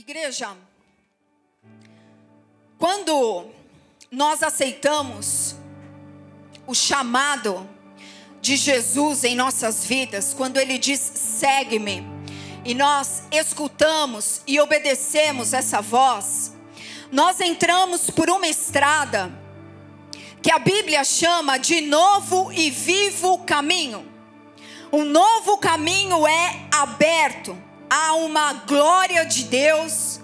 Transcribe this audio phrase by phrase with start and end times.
[0.00, 0.56] Igreja,
[2.78, 3.50] quando
[4.10, 5.54] nós aceitamos
[6.66, 7.68] o chamado
[8.40, 12.02] de Jesus em nossas vidas, quando ele diz segue-me,
[12.64, 16.54] e nós escutamos e obedecemos essa voz,
[17.12, 19.30] nós entramos por uma estrada
[20.40, 24.10] que a Bíblia chama de novo e vivo caminho.
[24.90, 30.20] Um novo caminho é aberto a uma glória de Deus,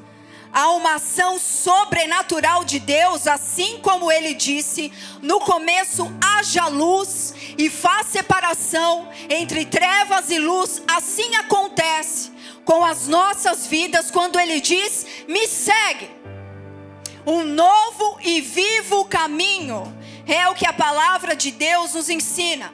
[0.53, 7.69] a uma ação sobrenatural de Deus, assim como ele disse: no começo haja luz e
[7.69, 12.33] faz separação entre trevas e luz, assim acontece
[12.65, 16.09] com as nossas vidas quando ele diz: me segue.
[17.27, 19.93] Um novo e vivo caminho
[20.29, 22.73] é o que a palavra de Deus nos ensina.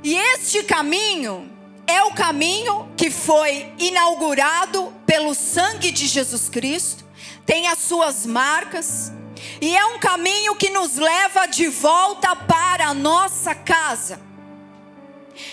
[0.00, 1.50] E este caminho
[1.86, 7.04] é o caminho que foi inaugurado pelo sangue de Jesus Cristo,
[7.44, 9.12] tem as suas marcas,
[9.60, 14.20] e é um caminho que nos leva de volta para a nossa casa.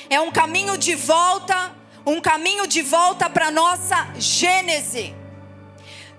[0.10, 5.16] É um caminho de volta, um caminho de volta para a nossa Gênese.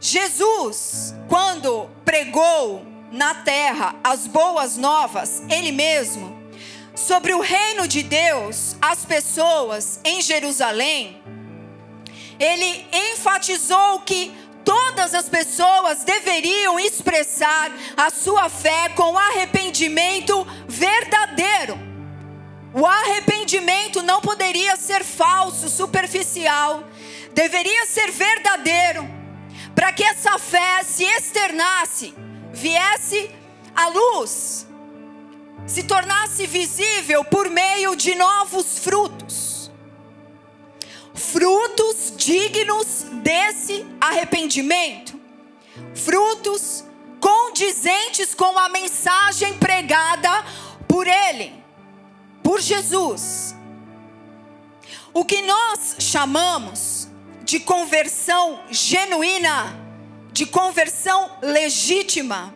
[0.00, 6.31] Jesus, quando pregou na terra as boas novas, ele mesmo,
[6.94, 11.22] sobre o reino de Deus às pessoas em Jerusalém,
[12.38, 14.32] ele enfatizou que
[14.64, 21.78] todas as pessoas deveriam expressar a sua fé com arrependimento verdadeiro.
[22.74, 26.82] O arrependimento não poderia ser falso, superficial,
[27.34, 29.06] deveria ser verdadeiro,
[29.74, 32.14] para que essa fé se externasse,
[32.52, 33.30] viesse
[33.74, 34.66] à luz
[35.66, 39.70] se tornasse visível por meio de novos frutos.
[41.14, 45.20] Frutos dignos desse arrependimento.
[45.94, 46.84] Frutos
[47.20, 50.44] condizentes com a mensagem pregada
[50.88, 51.52] por Ele,
[52.42, 53.54] por Jesus.
[55.14, 57.08] O que nós chamamos
[57.44, 59.78] de conversão genuína,
[60.32, 62.54] de conversão legítima,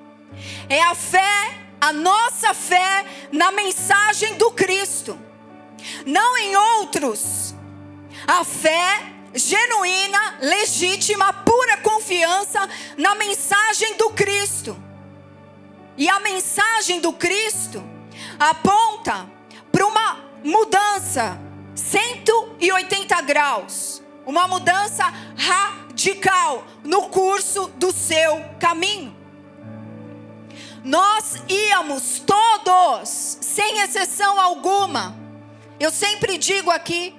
[0.68, 5.18] é a fé a nossa fé na mensagem do Cristo,
[6.04, 7.54] não em outros.
[8.26, 14.76] A fé genuína, legítima, pura confiança na mensagem do Cristo.
[15.96, 17.82] E a mensagem do Cristo
[18.38, 19.30] aponta
[19.70, 21.38] para uma mudança
[21.74, 25.04] 180 graus, uma mudança
[25.36, 29.15] radical no curso do seu caminho
[30.86, 35.16] nós íamos todos, sem exceção alguma.
[35.80, 37.12] Eu sempre digo aqui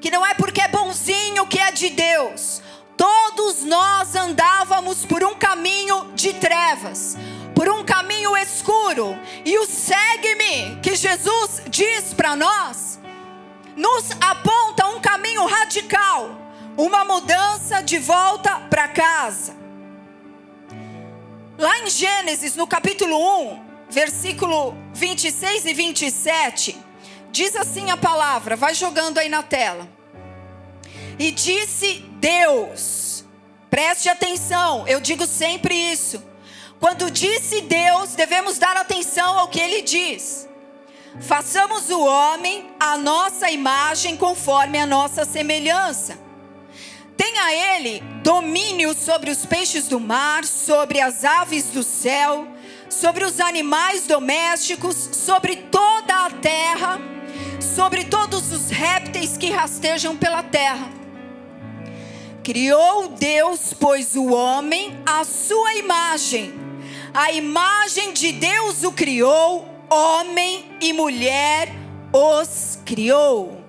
[0.00, 2.62] que não é porque é bonzinho que é de Deus.
[2.96, 7.16] Todos nós andávamos por um caminho de trevas,
[7.56, 9.18] por um caminho escuro.
[9.44, 13.00] E o segue-me que Jesus diz para nós,
[13.74, 16.30] nos aponta um caminho radical,
[16.76, 19.61] uma mudança de volta para casa.
[21.58, 26.76] Lá em Gênesis, no capítulo 1, versículo 26 e 27,
[27.30, 29.86] diz assim a palavra, vai jogando aí na tela.
[31.18, 33.24] E disse Deus,
[33.68, 36.22] preste atenção, eu digo sempre isso.
[36.80, 40.48] Quando disse Deus, devemos dar atenção ao que ele diz.
[41.20, 46.31] Façamos o homem a nossa imagem conforme a nossa semelhança
[47.16, 52.46] Tenha ele domínio sobre os peixes do mar, sobre as aves do céu,
[52.88, 57.00] sobre os animais domésticos, sobre toda a terra,
[57.60, 60.90] sobre todos os répteis que rastejam pela terra.
[62.42, 66.52] Criou Deus, pois, o homem à sua imagem.
[67.14, 71.68] A imagem de Deus o criou, homem e mulher
[72.12, 73.61] os criou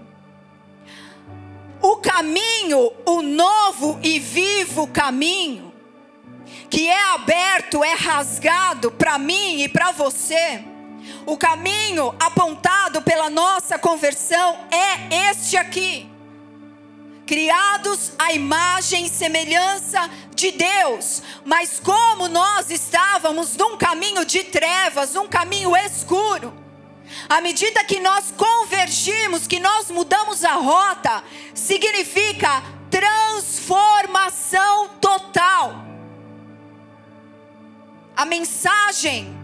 [1.84, 5.74] o caminho, o novo e vivo caminho,
[6.70, 10.64] que é aberto, é rasgado para mim e para você.
[11.26, 16.10] O caminho apontado pela nossa conversão é este aqui.
[17.26, 25.18] Criados à imagem e semelhança de Deus, mas como nós estávamos num caminho de trevas,
[25.18, 26.63] um caminho escuro,
[27.30, 31.24] à medida que nós convergimos, que nós mudamos a rota,
[31.54, 35.76] significa transformação total.
[38.16, 39.36] A mensagem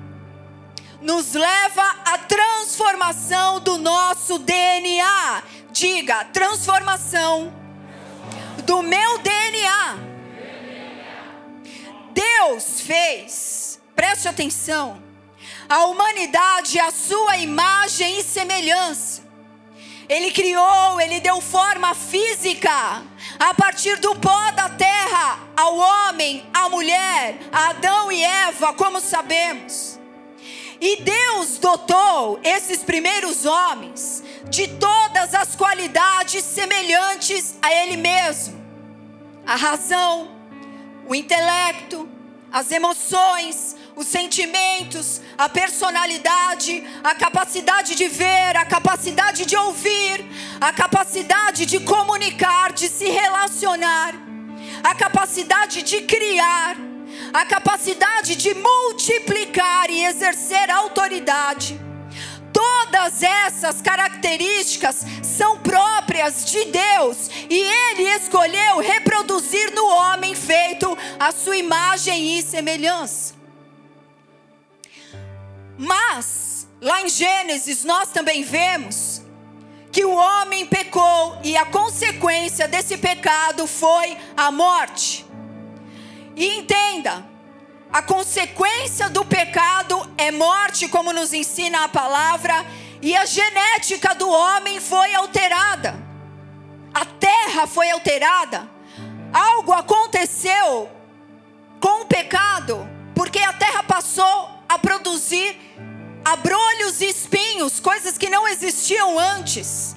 [1.01, 5.43] nos leva à transformação do nosso DNA.
[5.71, 7.53] Diga, transformação
[8.65, 10.09] do meu DNA
[12.49, 15.03] Deus fez, preste atenção,
[15.69, 19.21] a humanidade à sua imagem e semelhança.
[20.09, 23.03] Ele criou, ele deu forma física
[23.37, 28.99] a partir do pó da terra ao homem, à mulher, a Adão e Eva, como
[28.99, 29.99] sabemos.
[30.81, 38.59] E Deus dotou esses primeiros homens de todas as qualidades semelhantes a Ele mesmo:
[39.45, 40.31] a razão,
[41.07, 42.09] o intelecto,
[42.51, 50.25] as emoções, os sentimentos, a personalidade, a capacidade de ver, a capacidade de ouvir,
[50.61, 54.15] a capacidade de comunicar, de se relacionar,
[54.81, 56.77] a capacidade de criar,
[57.33, 61.77] a capacidade de multiplicar e exercer autoridade.
[62.53, 71.33] Todas essas características são próprias de Deus e Ele escolheu reproduzir no homem feito a
[71.33, 73.38] sua imagem e semelhança.
[75.81, 79.21] Mas, lá em Gênesis, nós também vemos
[79.93, 85.25] que o homem pecou e a consequência desse pecado foi a morte.
[86.35, 87.25] E entenda,
[87.93, 92.65] a consequência do pecado é morte, como nos ensina a palavra,
[93.01, 95.95] e a genética do homem foi alterada.
[96.93, 98.69] A terra foi alterada.
[99.31, 100.89] Algo aconteceu
[101.79, 102.85] com o pecado,
[103.15, 105.57] porque a terra passou a produzir
[106.23, 109.95] abrolhos e espinhos, coisas que não existiam antes.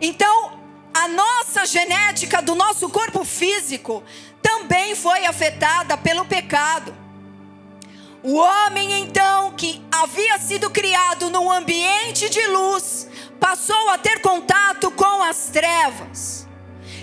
[0.00, 0.58] Então,
[0.92, 4.02] a nossa genética do nosso corpo físico
[4.42, 6.92] também foi afetada pelo pecado.
[8.24, 13.08] O homem, então, que havia sido criado num ambiente de luz,
[13.38, 16.46] passou a ter contato com as trevas.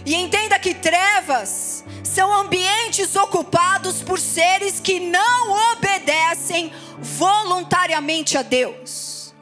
[0.09, 9.35] E entenda que trevas são ambientes ocupados por seres que não obedecem voluntariamente a Deus.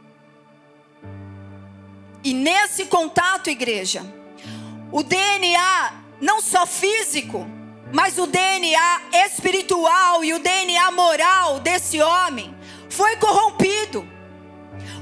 [2.21, 4.05] E nesse contato, igreja,
[4.91, 7.47] o DNA, não só físico,
[7.93, 12.53] mas o DNA espiritual e o DNA moral desse homem
[12.89, 14.05] foi corrompido.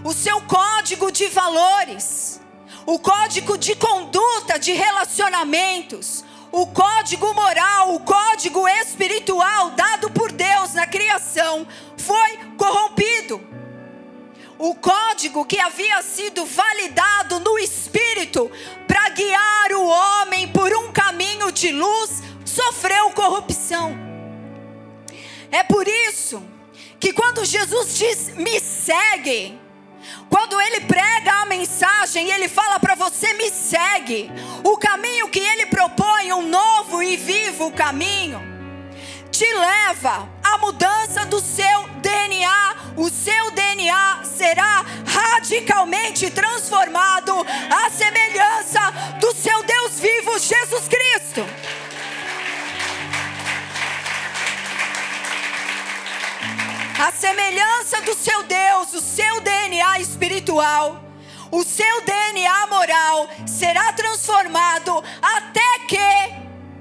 [0.04, 2.40] O seu código de valores,
[2.86, 10.74] o código de conduta, de relacionamentos, o código moral, o código espiritual dado por Deus
[10.74, 11.68] na criação
[11.98, 13.42] foi corrompido.
[14.58, 18.50] O código que havia sido validado no espírito
[18.88, 23.98] para guiar o homem por um caminho de luz sofreu corrupção.
[25.52, 26.42] É por isso
[27.00, 29.60] que quando Jesus diz: "Me segue",
[30.30, 34.32] quando ele prega a mensagem, ele fala para você: me segue.
[34.64, 38.42] O caminho que ele propõe, um novo e vivo caminho,
[39.32, 42.76] te leva à mudança do seu DNA.
[42.98, 47.34] O seu DNA será radicalmente transformado
[47.70, 48.80] à semelhança
[49.20, 51.46] do seu Deus vivo, Jesus Cristo.
[56.98, 61.02] A semelhança do seu Deus, o seu DNA espiritual,
[61.52, 65.98] o seu DNA moral será transformado até que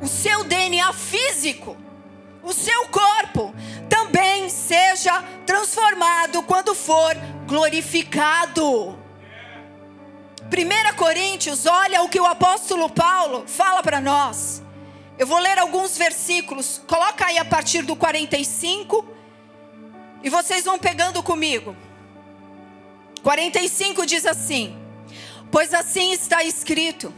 [0.01, 1.77] o seu DNA físico,
[2.43, 3.53] o seu corpo,
[3.89, 7.15] também seja transformado quando for
[7.47, 8.99] glorificado.
[10.45, 14.63] 1 Coríntios, olha o que o apóstolo Paulo fala para nós.
[15.19, 16.81] Eu vou ler alguns versículos.
[16.87, 19.14] Coloca aí a partir do 45
[20.25, 21.77] e vocês vão pegando comigo.
[23.23, 24.75] 45 diz assim:
[25.51, 27.13] Pois assim está escrito: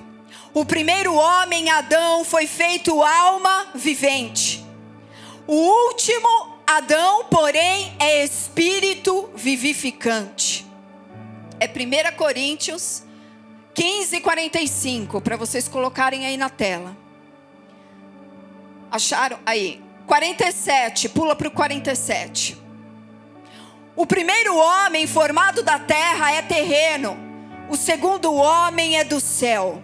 [0.52, 4.66] O primeiro homem, Adão, foi feito alma vivente.
[5.46, 10.66] O último, Adão, porém, é espírito vivificante.
[11.60, 13.04] É 1 Coríntios
[13.72, 16.96] 15, 45, para vocês colocarem aí na tela.
[18.90, 19.38] Acharam?
[19.46, 19.80] Aí.
[20.06, 22.65] 47, pula para o 47.
[23.96, 27.16] O primeiro homem formado da terra é terreno,
[27.70, 29.82] o segundo homem é do céu.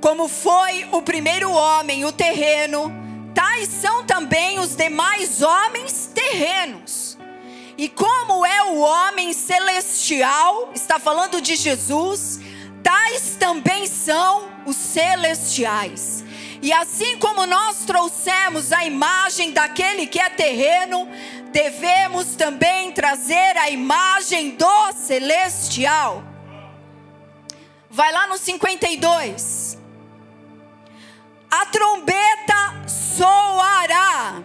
[0.00, 2.92] Como foi o primeiro homem, o terreno,
[3.34, 7.18] tais são também os demais homens terrenos.
[7.76, 12.38] E como é o homem celestial, está falando de Jesus,
[12.80, 16.15] tais também são os celestiais.
[16.66, 21.08] E assim como nós trouxemos a imagem daquele que é terreno,
[21.52, 26.24] devemos também trazer a imagem do celestial.
[27.88, 29.78] Vai lá no 52.
[31.48, 34.42] A trombeta soará,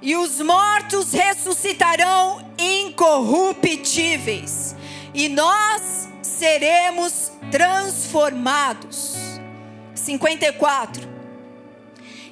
[0.00, 4.76] e os mortos ressuscitarão incorruptíveis,
[5.12, 9.16] e nós seremos transformados.
[9.92, 11.15] 54.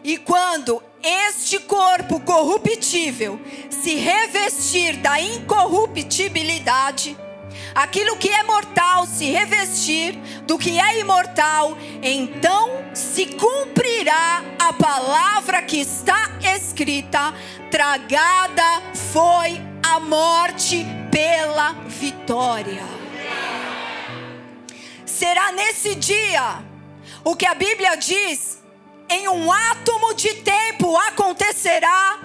[0.04, 7.16] E quando este corpo corruptível se revestir da incorruptibilidade,
[7.74, 10.14] aquilo que é mortal se revestir
[10.46, 17.32] do que é imortal, então se cumprirá a palavra que está escrita:
[17.70, 18.82] tragada
[19.12, 22.84] foi a morte pela vitória.
[25.06, 26.62] Será nesse dia
[27.24, 28.63] o que a Bíblia diz
[29.14, 32.18] em um átomo de tempo acontecerá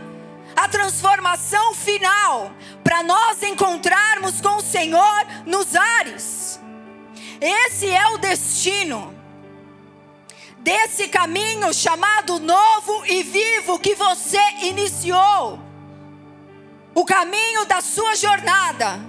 [0.55, 2.51] a transformação final
[2.83, 6.59] para nós encontrarmos com o Senhor nos ares.
[7.39, 9.15] Esse é o destino
[10.57, 15.59] desse caminho chamado novo e vivo que você iniciou.
[16.95, 18.99] O caminho da sua jornada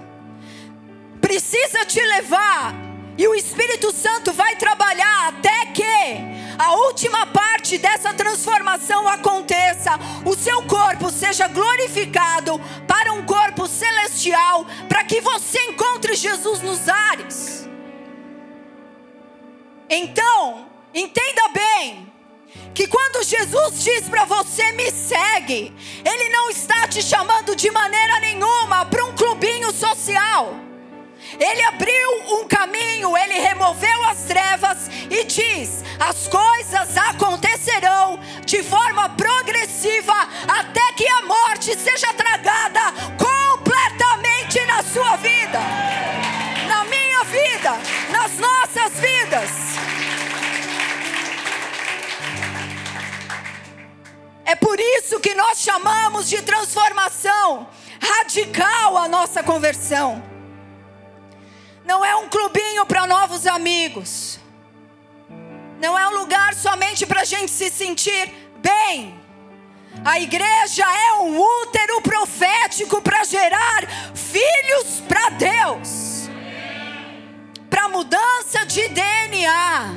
[1.19, 2.75] precisa te levar
[3.17, 6.31] e o Espírito Santo vai trabalhar até que
[6.61, 14.63] a última parte dessa transformação aconteça, o seu corpo seja glorificado para um corpo celestial,
[14.87, 17.67] para que você encontre Jesus nos ares.
[19.89, 22.13] Então, entenda bem,
[22.75, 25.73] que quando Jesus diz para você me segue,
[26.05, 30.70] Ele não está te chamando de maneira nenhuma para um clubinho social.
[31.41, 34.77] Ele abriu um caminho, ele removeu as trevas
[35.09, 40.13] e diz: as coisas acontecerão de forma progressiva
[40.47, 45.59] até que a morte seja tragada completamente na sua vida,
[46.67, 47.71] na minha vida,
[48.11, 49.49] nas nossas vidas.
[54.45, 57.67] É por isso que nós chamamos de transformação
[57.99, 60.30] radical a nossa conversão
[61.91, 64.39] não é um clubinho para novos amigos,
[65.81, 69.19] não é um lugar somente para a gente se sentir bem.
[70.05, 73.81] A igreja é um útero profético para gerar
[74.15, 76.29] filhos para Deus,
[77.69, 79.93] para mudança de DNA.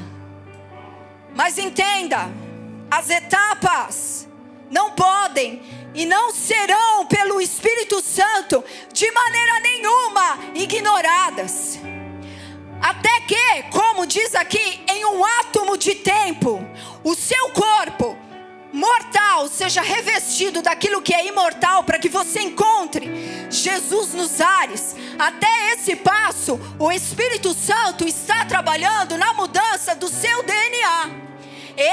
[1.33, 2.29] Mas entenda,
[2.91, 4.29] as etapas
[4.69, 5.63] não podem
[5.95, 11.79] e não serão pelo Espírito Santo de maneira nenhuma ignoradas.
[12.81, 16.63] Até que, como diz aqui, em um átomo de tempo,
[17.03, 18.19] o seu corpo
[18.73, 24.97] mortal seja revestido daquilo que é imortal, para que você encontre Jesus nos ares.
[25.19, 31.25] Até esse passo, o Espírito Santo está trabalhando na mudança do seu DNA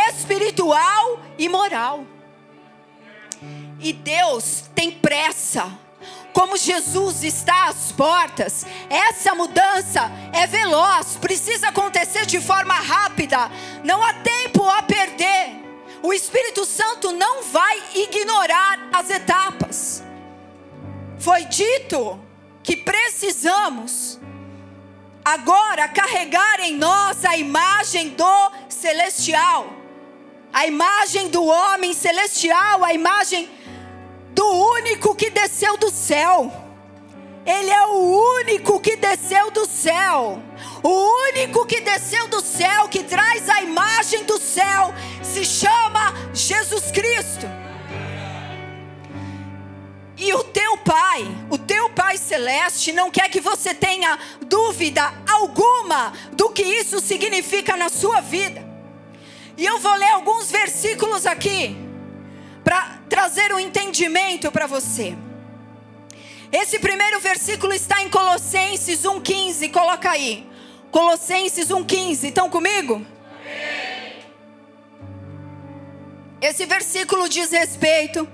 [0.09, 2.05] espiritual e moral.
[3.81, 5.71] E Deus tem pressa.
[6.33, 13.51] Como Jesus está às portas, essa mudança é veloz, precisa acontecer de forma rápida,
[13.83, 15.59] não há tempo a perder.
[16.01, 20.03] O Espírito Santo não vai ignorar as etapas.
[21.19, 22.19] Foi dito
[22.63, 24.19] que precisamos
[25.23, 29.67] agora carregar em nós a imagem do celestial,
[30.51, 33.49] a imagem do homem celestial, a imagem
[34.41, 36.51] do único que desceu do céu.
[37.45, 40.41] Ele é o único que desceu do céu.
[40.81, 46.89] O único que desceu do céu, que traz a imagem do céu, se chama Jesus
[46.89, 47.45] Cristo.
[50.17, 51.21] E o teu Pai,
[51.51, 57.77] o teu Pai Celeste, não quer que você tenha dúvida alguma do que isso significa
[57.77, 58.67] na sua vida.
[59.55, 61.77] E eu vou ler alguns versículos aqui
[62.63, 65.17] para trazer um entendimento para você.
[66.49, 69.69] Esse primeiro versículo está em Colossenses 1,15.
[69.69, 70.49] Coloca aí.
[70.91, 72.29] Colossenses 1,15.
[72.29, 73.05] Estão comigo?
[76.41, 78.25] Esse versículo diz respeito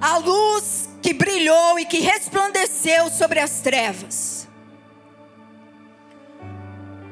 [0.00, 4.41] à luz que brilhou e que resplandeceu sobre as trevas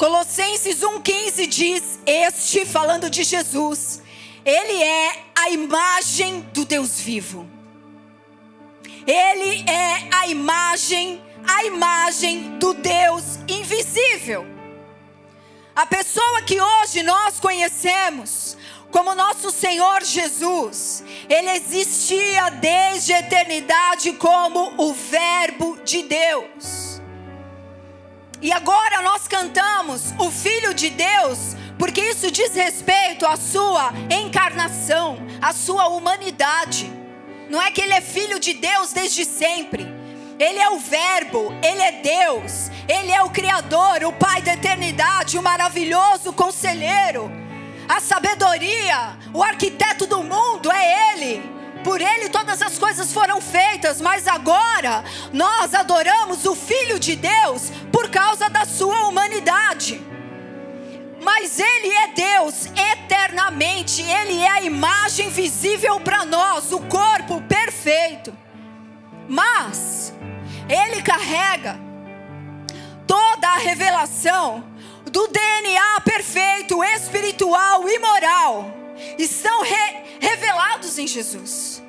[0.01, 4.01] Colossenses 1,15 diz: Este, falando de Jesus,
[4.47, 7.47] ele é a imagem do Deus vivo.
[9.07, 14.47] Ele é a imagem, a imagem do Deus invisível.
[15.77, 18.57] A pessoa que hoje nós conhecemos
[18.91, 26.90] como nosso Senhor Jesus, ele existia desde a eternidade como o Verbo de Deus.
[28.43, 35.17] E agora nós cantamos o Filho de Deus porque isso diz respeito à sua encarnação,
[35.41, 36.93] à sua humanidade.
[37.49, 39.89] Não é que ele é filho de Deus desde sempre.
[40.39, 45.39] Ele é o Verbo, ele é Deus, ele é o Criador, o Pai da eternidade,
[45.39, 47.31] o maravilhoso conselheiro,
[47.89, 51.00] a sabedoria, o arquiteto do mundo é ele.
[51.91, 57.73] Por ele todas as coisas foram feitas, mas agora nós adoramos o Filho de Deus
[57.91, 60.01] por causa da sua humanidade.
[61.21, 68.33] Mas ele é Deus eternamente, ele é a imagem visível para nós, o corpo perfeito.
[69.29, 70.15] Mas
[70.69, 71.77] ele carrega
[73.05, 74.63] toda a revelação
[75.11, 78.73] do DNA perfeito, espiritual e moral.
[79.19, 81.80] Estão re revelados em Jesus.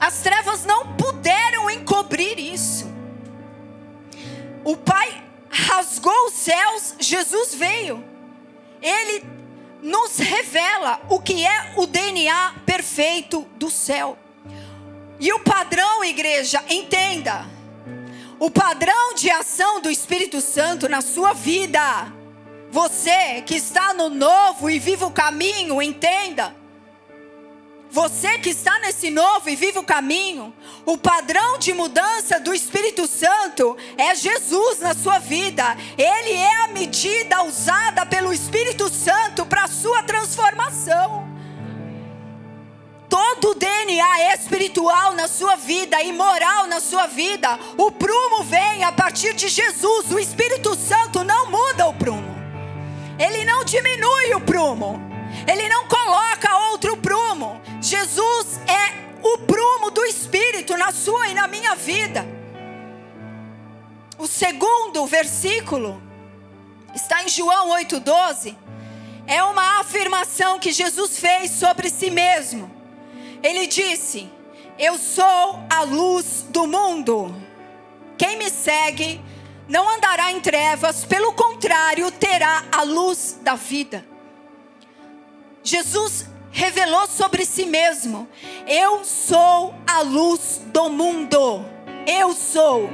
[0.00, 2.90] As trevas não puderam encobrir isso.
[4.64, 8.02] O Pai rasgou os céus, Jesus veio.
[8.80, 9.24] Ele
[9.82, 14.16] nos revela o que é o DNA perfeito do céu.
[15.18, 17.46] E o padrão, igreja, entenda.
[18.38, 22.10] O padrão de ação do Espírito Santo na sua vida.
[22.70, 26.54] Você que está no novo e vivo caminho, entenda.
[27.90, 30.54] Você que está nesse novo e vivo caminho,
[30.86, 35.76] o padrão de mudança do Espírito Santo é Jesus na sua vida.
[35.98, 41.28] Ele é a medida usada pelo Espírito Santo para a sua transformação.
[43.08, 48.84] Todo o DNA espiritual na sua vida e moral na sua vida, o prumo vem
[48.84, 50.12] a partir de Jesus.
[50.12, 52.36] O Espírito Santo não muda o prumo.
[53.18, 55.09] Ele não diminui o prumo.
[55.46, 57.60] Ele não coloca outro prumo.
[57.80, 62.26] Jesus é o prumo do Espírito na sua e na minha vida.
[64.18, 66.02] O segundo versículo
[66.94, 68.56] está em João 8,12.
[69.26, 72.70] É uma afirmação que Jesus fez sobre si mesmo.
[73.42, 74.30] Ele disse:
[74.78, 77.34] Eu sou a luz do mundo.
[78.18, 79.20] Quem me segue
[79.68, 84.04] não andará em trevas, pelo contrário, terá a luz da vida.
[85.62, 88.28] Jesus revelou sobre si mesmo:
[88.66, 91.64] Eu sou a luz do mundo.
[92.06, 92.90] Eu sou.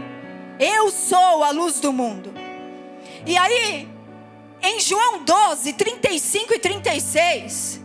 [0.58, 2.32] Eu sou a luz do mundo.
[3.26, 3.88] E aí,
[4.62, 7.80] em João 12, 35 e 36,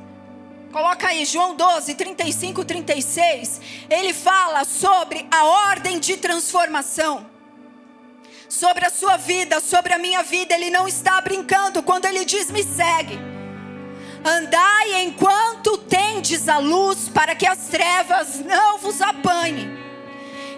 [0.72, 7.30] coloca aí, João 12, 35 e 36, ele fala sobre a ordem de transformação.
[8.48, 12.52] Sobre a sua vida, sobre a minha vida, ele não está brincando quando ele diz:
[12.52, 13.31] Me segue.
[14.24, 19.78] Andai enquanto tendes a luz, para que as trevas não vos apanhem.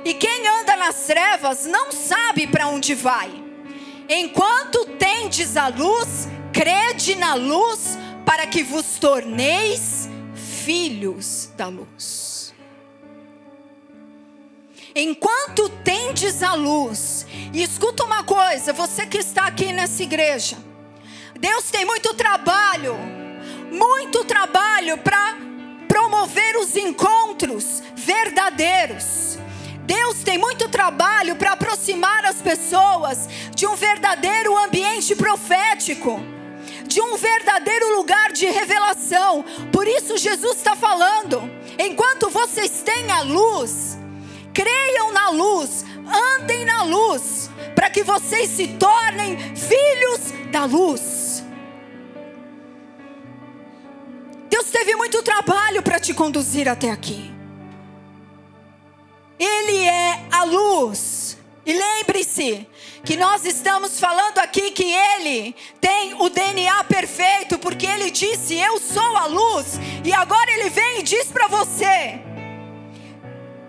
[0.04, 3.32] E quem anda nas trevas não sabe para onde vai.
[4.10, 12.54] Enquanto tendes a luz, crede na luz, para que vos torneis filhos da luz.
[14.94, 20.58] Enquanto tendes a luz, e escuta uma coisa, você que está aqui nessa igreja,
[21.40, 23.23] Deus tem muito trabalho
[23.74, 25.36] muito trabalho para
[25.88, 29.40] promover os encontros verdadeiros.
[29.80, 36.22] Deus tem muito trabalho para aproximar as pessoas de um verdadeiro ambiente profético,
[36.86, 39.44] de um verdadeiro lugar de revelação.
[39.72, 41.42] Por isso, Jesus está falando:
[41.78, 43.98] enquanto vocês têm a luz,
[44.54, 45.84] creiam na luz,
[46.38, 51.23] andem na luz, para que vocês se tornem filhos da luz.
[54.54, 57.34] Deus teve muito trabalho para te conduzir até aqui.
[59.40, 61.40] Ele é a luz.
[61.66, 62.68] E lembre-se
[63.04, 68.80] que nós estamos falando aqui que ele tem o DNA perfeito, porque ele disse: Eu
[68.80, 69.80] sou a luz.
[70.06, 72.22] E agora ele vem e diz para você: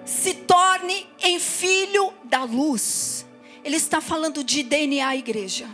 [0.04, 3.24] Se torne em filho da luz.
[3.64, 5.66] Ele está falando de DNA, igreja.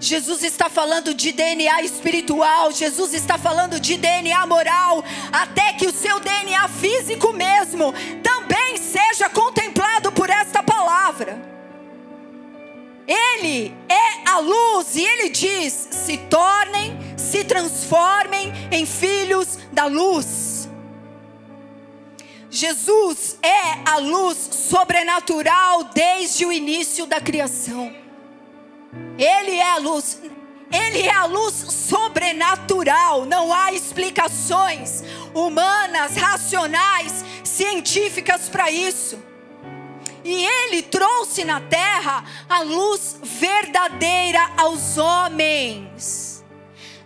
[0.00, 5.92] Jesus está falando de DNA espiritual, Jesus está falando de DNA moral, até que o
[5.92, 11.54] seu DNA físico mesmo também seja contemplado por esta palavra.
[13.06, 20.68] Ele é a luz e ele diz: se tornem, se transformem em filhos da luz.
[22.50, 28.03] Jesus é a luz sobrenatural desde o início da criação.
[29.18, 30.20] Ele é a luz.
[30.72, 33.24] Ele é a luz sobrenatural.
[33.24, 39.22] Não há explicações humanas, racionais, científicas para isso.
[40.24, 46.33] E ele trouxe na terra a luz verdadeira aos homens.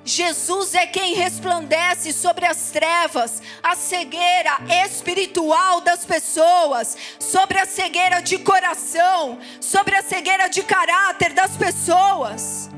[0.08, 8.22] Jesus é quem resplandece sobre as trevas, a cegueira espiritual das pessoas, sobre a cegueira
[8.22, 12.70] de coração, sobre a cegueira de caráter das pessoas.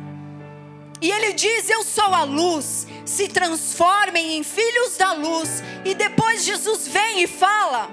[1.00, 5.62] E ele diz: Eu sou a luz, se transformem em filhos da luz.
[5.84, 7.88] E depois Jesus vem e fala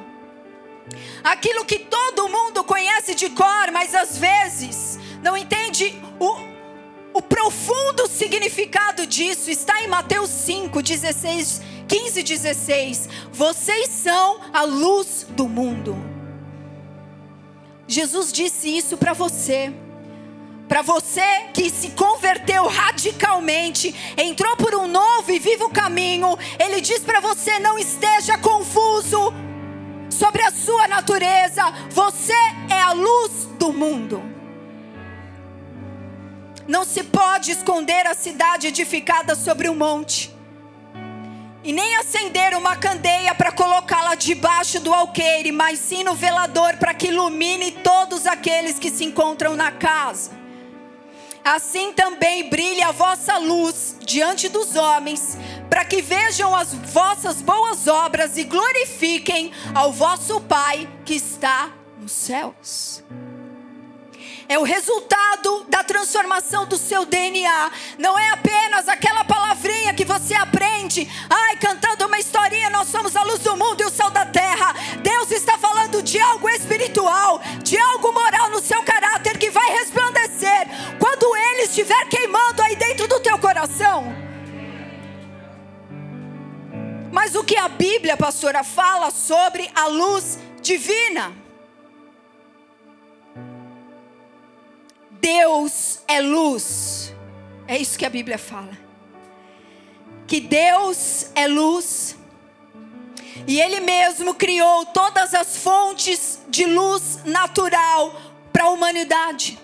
[1.23, 6.46] aquilo que todo mundo conhece de cor, mas às vezes não entende o
[7.17, 13.10] o profundo significado disso está em Mateus 5, 16, 15 e 16.
[13.34, 15.97] Vocês são a luz do mundo.
[17.88, 19.73] Jesus disse isso para você.
[20.67, 26.99] Para você que se converteu radicalmente, entrou por um novo e vivo caminho, ele diz
[26.99, 29.34] para você: não esteja confuso
[30.12, 32.34] sobre a sua natureza, você
[32.69, 34.37] é a luz do mundo.
[36.67, 40.36] Não se pode esconder a cidade edificada sobre um monte,
[41.63, 46.93] e nem acender uma candeia para colocá-la debaixo do alqueire, mas sim no velador para
[46.93, 50.32] que ilumine todos aqueles que se encontram na casa.
[51.43, 55.38] Assim também brilhe a vossa luz diante dos homens,
[55.69, 62.12] para que vejam as vossas boas obras e glorifiquem ao vosso Pai que está nos
[62.13, 63.03] céus
[64.49, 67.71] é o resultado da transformação do seu DNA.
[67.97, 73.23] Não é apenas aquela palavrinha que você aprende, ai, cantando uma historinha, nós somos a
[73.23, 74.73] luz do mundo e o sal da terra.
[75.01, 80.67] Deus está falando de algo espiritual, de algo moral no seu caráter que vai resplandecer
[80.99, 84.15] quando ele estiver queimando aí dentro do teu coração.
[87.12, 91.46] Mas o que a Bíblia, pastora, fala sobre a luz divina?
[95.27, 97.13] Deus é luz.
[97.67, 98.77] É isso que a Bíblia fala.
[100.25, 102.15] Que Deus é luz.
[103.45, 108.15] E Ele mesmo criou todas as fontes de luz natural
[108.53, 109.59] para a humanidade.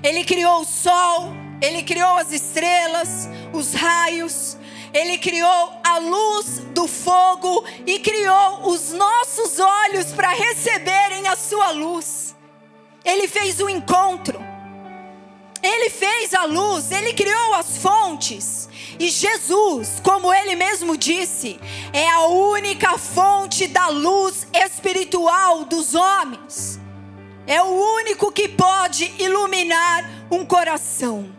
[0.00, 4.56] Ele criou o sol, Ele criou as estrelas, os raios,
[4.94, 11.72] Ele criou a luz do fogo e criou os nossos olhos para receberem a Sua
[11.72, 12.36] luz.
[13.04, 14.47] Ele fez o um encontro.
[15.62, 18.68] Ele fez a luz, ele criou as fontes.
[18.98, 21.58] E Jesus, como ele mesmo disse,
[21.92, 26.80] é a única fonte da luz espiritual dos homens.
[27.46, 31.34] É o único que pode iluminar um coração.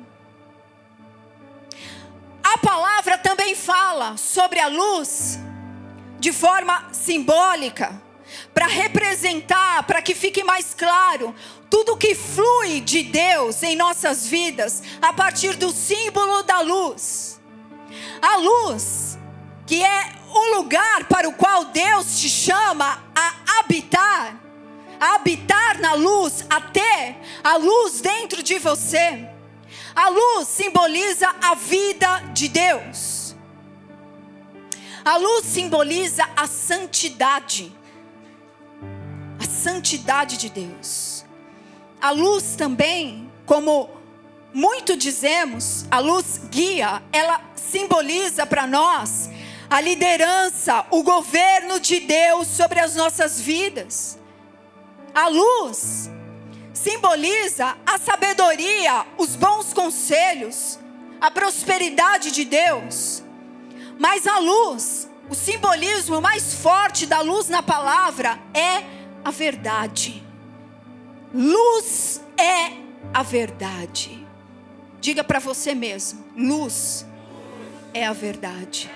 [2.44, 5.40] A palavra também fala sobre a luz
[6.20, 8.02] de forma simbólica,
[8.60, 11.34] para representar, para que fique mais claro
[11.70, 17.40] tudo que flui de Deus em nossas vidas a partir do símbolo da luz.
[18.22, 19.18] A luz,
[19.66, 24.36] que é o lugar para o qual Deus te chama a habitar,
[25.00, 29.26] a habitar na luz, até a luz dentro de você.
[29.96, 33.34] A luz simboliza a vida de Deus.
[35.06, 37.79] A luz simboliza a santidade.
[39.62, 41.26] Santidade de Deus.
[42.02, 43.90] A luz também, como
[44.54, 49.30] muito dizemos, a luz guia, ela simboliza para nós
[49.70, 54.18] a liderança, o governo de Deus sobre as nossas vidas.
[55.14, 56.10] A luz
[56.74, 60.80] simboliza a sabedoria, os bons conselhos,
[61.20, 63.22] a prosperidade de Deus.
[64.00, 70.24] Mas a luz, o simbolismo mais forte da luz na palavra é a verdade.
[71.34, 72.74] Luz é
[73.14, 74.26] a verdade.
[75.00, 77.06] Diga para você mesmo: luz
[77.94, 78.90] é a verdade.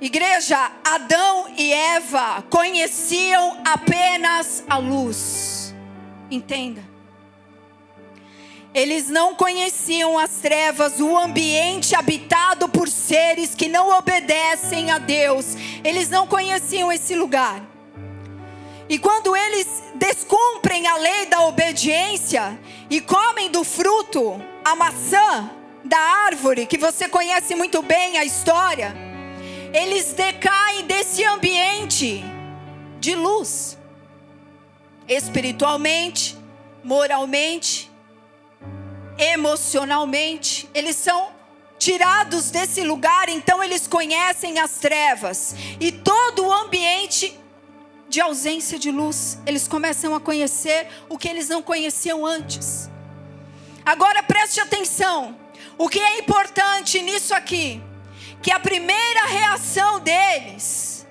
[0.00, 5.74] Igreja, Adão e Eva conheciam apenas a luz.
[6.30, 6.95] Entenda.
[8.76, 15.56] Eles não conheciam as trevas, o ambiente habitado por seres que não obedecem a Deus.
[15.82, 17.64] Eles não conheciam esse lugar.
[18.86, 22.60] E quando eles descumprem a lei da obediência
[22.90, 25.50] e comem do fruto, a maçã
[25.82, 28.94] da árvore, que você conhece muito bem a história,
[29.72, 32.22] eles decaem desse ambiente
[33.00, 33.78] de luz,
[35.08, 36.36] espiritualmente,
[36.84, 37.85] moralmente,
[39.18, 41.28] emocionalmente, eles são
[41.78, 47.38] tirados desse lugar, então eles conhecem as trevas e todo o ambiente
[48.08, 52.88] de ausência de luz, eles começam a conhecer o que eles não conheciam antes.
[53.84, 55.36] Agora preste atenção:
[55.76, 57.82] O que é importante nisso aqui?
[58.42, 61.06] Que a primeira reação deles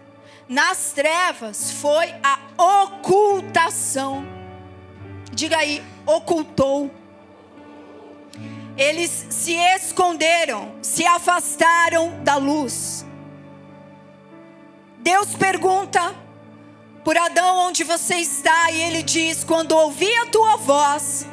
[0.47, 4.25] nas trevas foi a ocultação.
[5.31, 6.91] Diga aí, ocultou.
[8.77, 13.05] Eles se esconderam, se afastaram da luz.
[14.99, 16.15] Deus pergunta
[17.03, 21.25] por Adão onde você está, e ele diz: Quando ouvi a tua voz,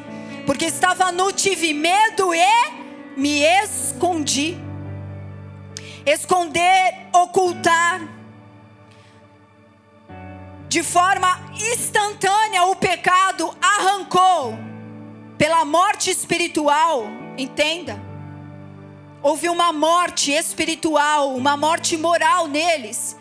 [0.47, 2.73] porque estava nu, tive medo e
[3.17, 4.59] me escondi.
[6.05, 8.01] Esconder, ocultar.
[10.69, 14.57] De forma instantânea, o pecado arrancou
[15.37, 17.05] pela morte espiritual,
[17.37, 18.01] entenda.
[19.23, 23.17] Houve uma morte espiritual, uma morte moral neles.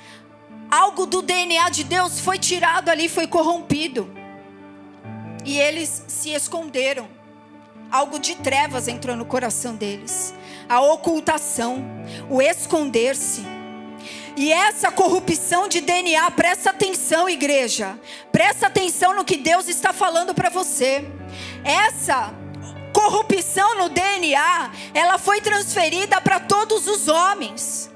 [0.70, 4.10] Algo do DNA de Deus foi tirado ali, foi corrompido.
[5.46, 7.22] E eles se esconderam
[7.92, 10.34] algo de trevas entrou no coração deles.
[10.70, 11.84] A ocultação,
[12.30, 13.44] o esconder-se.
[14.38, 18.00] E essa corrupção de DNA, presta atenção, igreja.
[18.32, 21.06] Presta atenção no que Deus está falando para você.
[21.66, 22.34] Essa
[23.02, 27.90] corrupção no DNA, ela foi transferida para todos os homens.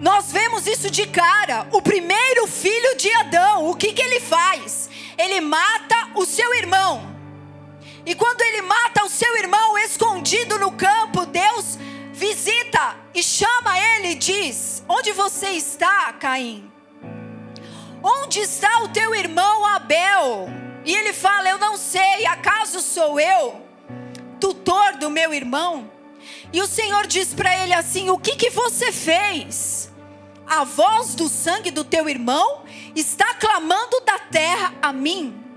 [0.00, 1.68] Nós vemos isso de cara.
[1.72, 4.90] O primeiro filho de Adão, o que, que ele faz?
[5.16, 7.16] Ele mata o seu irmão.
[8.04, 11.78] E quando ele mata o seu irmão escondido no campo, Deus
[12.12, 16.70] visita e chama ele e diz: Onde você está, Caim?
[18.02, 20.48] Onde está o teu irmão Abel?
[20.84, 23.67] E ele fala: Eu não sei, acaso sou eu,
[24.40, 25.90] tutor do meu irmão?
[26.52, 29.90] E o Senhor diz para ele assim: O que, que você fez?
[30.46, 32.64] A voz do sangue do teu irmão
[32.96, 35.48] está clamando da terra a mim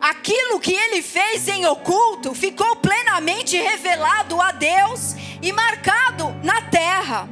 [0.00, 7.28] aquilo que ele fez em oculto ficou plenamente revelado a Deus e marcado na terra.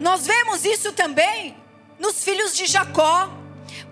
[0.00, 1.56] Nós vemos isso também
[1.98, 3.30] nos filhos de Jacó,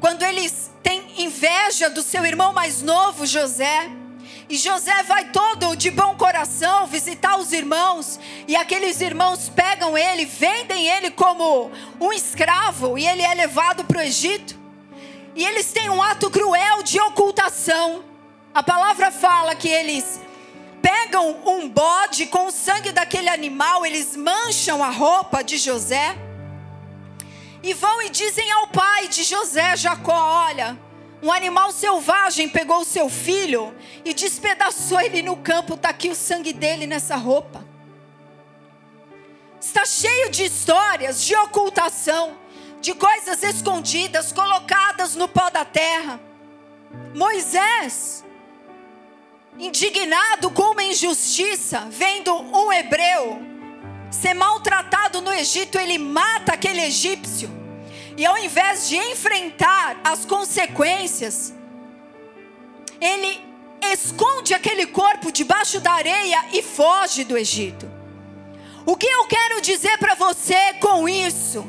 [0.01, 3.90] quando eles têm inveja do seu irmão mais novo, José.
[4.50, 10.24] E José vai todo de bom coração visitar os irmãos, e aqueles irmãos pegam ele,
[10.24, 14.58] vendem ele como um escravo, e ele é levado para o Egito.
[15.36, 18.02] E eles têm um ato cruel de ocultação.
[18.52, 20.20] A palavra fala que eles
[20.82, 26.16] pegam um bode com o sangue daquele animal, eles mancham a roupa de José
[27.62, 30.12] e vão e dizem ao pai de José, Jacó:
[30.48, 30.76] Olha,
[31.22, 36.14] um animal selvagem pegou o seu filho e despedaçou ele no campo, está aqui o
[36.14, 37.64] sangue dele nessa roupa.
[39.61, 42.38] Está cheio de histórias de ocultação
[42.80, 46.18] de coisas escondidas, colocadas no pó da terra.
[47.14, 48.24] Moisés,
[49.59, 53.42] indignado com uma injustiça, vendo um hebreu
[54.11, 57.60] ser maltratado no Egito, ele mata aquele egípcio.
[58.20, 61.54] E ao invés de enfrentar as consequências,
[63.00, 63.42] ele
[63.80, 67.90] esconde aquele corpo debaixo da areia e foge do Egito.
[68.85, 71.66] O que eu quero dizer para você com isso?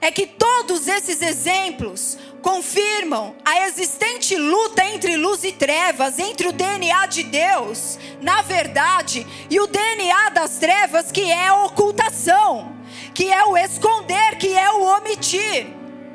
[0.00, 6.52] é que todos esses exemplos confirmam a existente luta entre luz e trevas, entre o
[6.52, 12.77] DNA de Deus, na verdade, e o DNA das trevas, que é a ocultação,
[13.18, 15.66] que é o esconder, que é o omitir.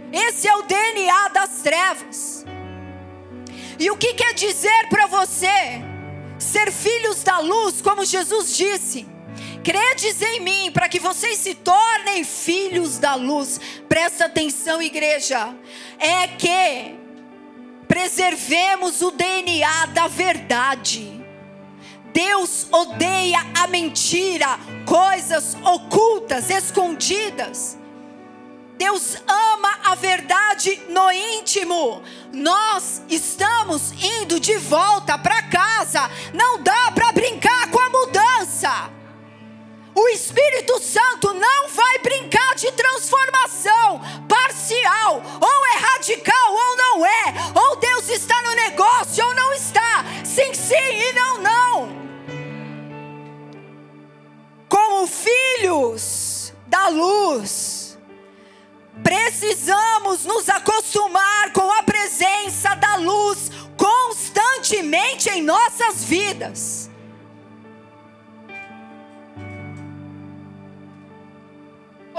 [0.10, 2.46] Esse é o DNA das trevas.
[3.78, 5.82] E o que quer dizer para você
[6.40, 9.06] ser filhos da luz, como Jesus disse?
[9.66, 13.60] Credes em mim para que vocês se tornem filhos da luz.
[13.90, 15.54] Presta atenção, igreja.
[16.00, 16.96] É que
[17.86, 21.23] preservemos o DNA da verdade.
[22.14, 27.78] Deus odeia a mentira, coisas ocultas, escondidas.
[28.78, 32.04] Deus ama a verdade no íntimo.
[32.32, 36.10] Nós estamos indo de volta para casa.
[36.34, 38.90] Não dá para brincar com a mudança.
[39.96, 47.34] O Espírito Santo não vai brincar de transformação parcial, ou é radical ou não é,
[47.54, 52.04] ou Deus está no negócio ou não está, sim, sim e não, não.
[54.68, 57.96] Como filhos da luz,
[59.04, 66.90] precisamos nos acostumar com a presença da luz constantemente em nossas vidas.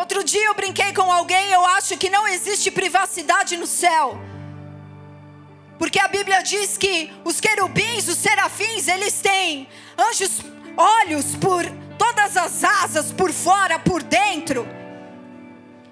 [0.05, 4.21] Outro dia eu brinquei com alguém, eu acho que não existe privacidade no céu.
[5.79, 9.67] Porque a Bíblia diz que os querubins, os serafins, eles têm
[9.99, 10.43] anjos,
[10.77, 11.65] olhos por
[11.97, 14.69] todas as asas, por fora, por dentro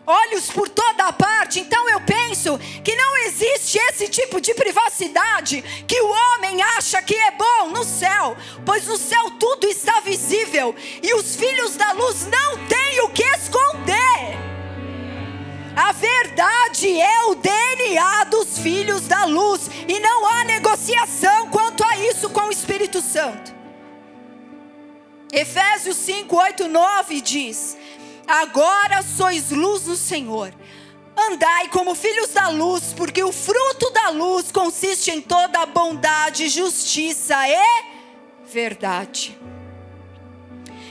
[0.07, 1.61] olhos por toda a parte.
[1.61, 7.15] Então eu penso que não existe esse tipo de privacidade que o homem acha que
[7.15, 12.27] é bom no céu, pois no céu tudo está visível e os filhos da luz
[12.27, 14.43] não têm o que esconder.
[15.75, 21.97] A verdade é o DNA dos filhos da luz e não há negociação quanto a
[21.97, 23.55] isso com o Espírito Santo.
[25.33, 27.79] Efésios 5, 8, 9 diz:
[28.33, 30.55] Agora sois luz no Senhor.
[31.15, 37.37] Andai como filhos da luz, porque o fruto da luz consiste em toda bondade, justiça
[37.47, 37.85] e
[38.51, 39.39] verdade.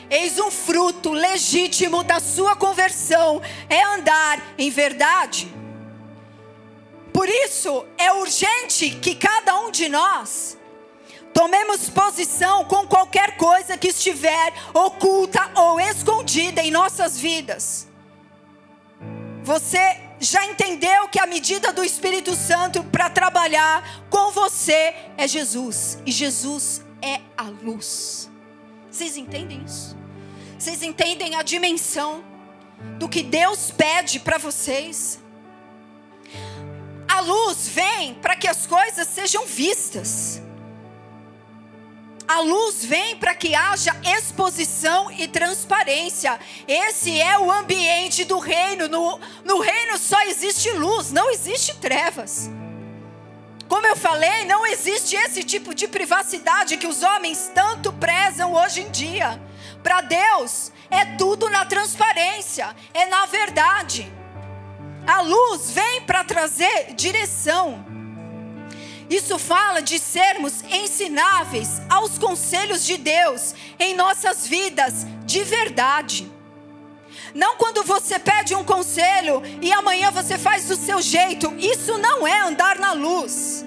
[0.07, 5.51] Eis um fruto legítimo da sua conversão é andar em verdade.
[7.11, 10.59] Por isso é urgente que cada um de nós
[11.33, 17.87] Tomemos posição com qualquer coisa que estiver oculta ou escondida em nossas vidas.
[19.43, 25.97] Você já entendeu que a medida do Espírito Santo para trabalhar com você é Jesus,
[26.05, 28.29] e Jesus é a luz.
[28.89, 29.97] Vocês entendem isso?
[30.59, 32.23] Vocês entendem a dimensão
[32.99, 35.19] do que Deus pede para vocês?
[37.07, 40.41] A luz vem para que as coisas sejam vistas.
[42.31, 46.39] A luz vem para que haja exposição e transparência.
[46.65, 48.87] Esse é o ambiente do reino.
[48.87, 52.49] No, no reino só existe luz, não existe trevas.
[53.67, 58.79] Como eu falei, não existe esse tipo de privacidade que os homens tanto prezam hoje
[58.79, 59.37] em dia.
[59.83, 64.09] Para Deus, é tudo na transparência, é na verdade.
[65.05, 67.90] A luz vem para trazer direção.
[69.11, 76.31] Isso fala de sermos ensináveis aos conselhos de Deus em nossas vidas de verdade.
[77.35, 81.53] Não quando você pede um conselho e amanhã você faz do seu jeito.
[81.57, 83.65] Isso não é andar na luz.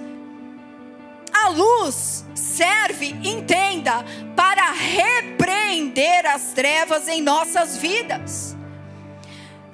[1.31, 4.03] A luz serve, entenda,
[4.35, 8.57] para repreender as trevas em nossas vidas.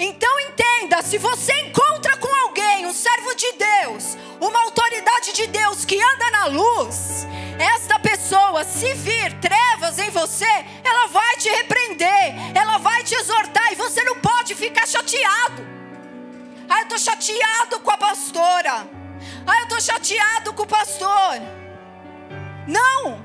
[0.04, 5.86] Então entenda, se você encontra com alguém, um servo de Deus, uma autoridade de Deus
[5.86, 7.28] que anda na luz,
[7.60, 10.50] esta pessoa, se vir trevas em você,
[10.84, 15.64] ela vai te repreender, ela vai te exortar e você não pode ficar chateado.
[16.68, 18.88] Ah, eu estou chateado com a pastora.
[19.46, 21.40] Ah, eu estou chateado com o pastor.
[22.68, 23.24] Não!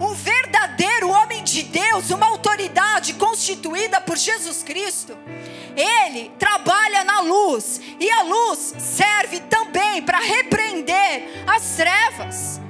[0.00, 5.16] Um verdadeiro homem de Deus, uma autoridade constituída por Jesus Cristo,
[5.76, 12.60] ele trabalha na luz, e a luz serve também para repreender as trevas,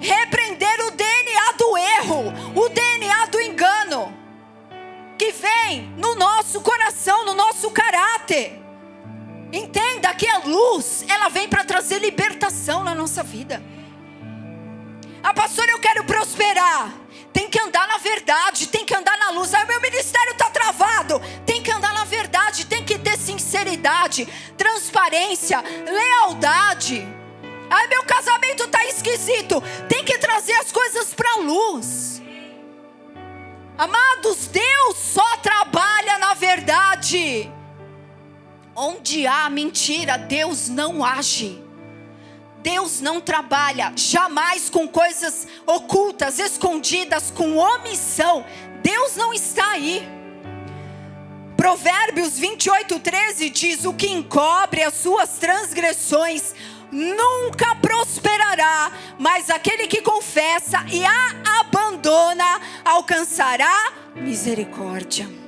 [0.00, 4.14] repreender o DNA do erro, o DNA do engano,
[5.18, 8.60] que vem no nosso coração, no nosso caráter.
[9.52, 13.62] Entenda que a luz, ela vem para trazer libertação na nossa vida.
[15.22, 16.99] Ah, pastor, eu quero prosperar.
[17.32, 19.54] Tem que andar na verdade, tem que andar na luz.
[19.54, 21.20] Ah, meu ministério está travado.
[21.46, 27.06] Tem que andar na verdade, tem que ter sinceridade, transparência, lealdade.
[27.70, 29.62] Ah, meu casamento está esquisito.
[29.88, 32.20] Tem que trazer as coisas para a luz.
[33.78, 37.50] Amados, Deus só trabalha na verdade.
[38.74, 41.62] Onde há mentira, Deus não age.
[42.62, 48.44] Deus não trabalha jamais com coisas ocultas, escondidas, com omissão.
[48.82, 50.06] Deus não está aí.
[51.56, 56.54] Provérbios 28, 13 diz: O que encobre as suas transgressões
[56.90, 65.39] nunca prosperará, mas aquele que confessa e a abandona alcançará misericórdia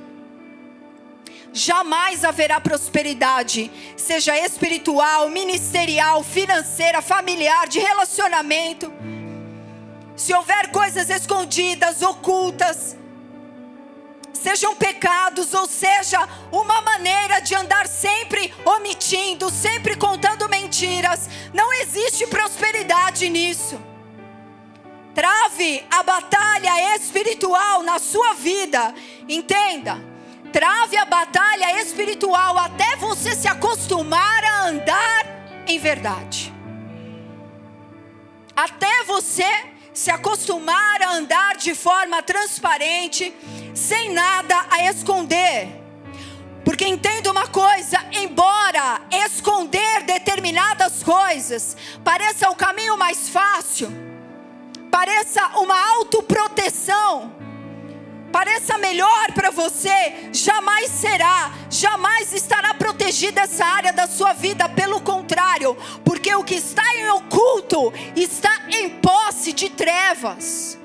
[1.53, 8.91] jamais haverá prosperidade, seja espiritual, ministerial, financeira, familiar, de relacionamento.
[10.15, 12.97] Se houver coisas escondidas, ocultas,
[14.33, 22.25] sejam pecados, ou seja, uma maneira de andar sempre omitindo, sempre contando mentiras, não existe
[22.27, 23.79] prosperidade nisso.
[25.13, 28.95] Trave a batalha espiritual na sua vida,
[29.29, 30.12] entenda
[30.53, 35.25] Trave a batalha espiritual até você se acostumar a andar
[35.65, 36.53] em verdade.
[38.55, 39.49] Até você
[39.91, 43.33] se acostumar a andar de forma transparente,
[43.73, 45.69] sem nada a esconder.
[46.63, 53.91] Porque entenda uma coisa: embora esconder determinadas coisas pareça o caminho mais fácil,
[54.91, 57.42] pareça uma autoproteção,
[58.33, 64.99] pareça melhor para você, jamais será, jamais estará protegida essa área da sua vida, pelo
[64.99, 70.79] contrário, porque o que está em oculto está em posse de trevas,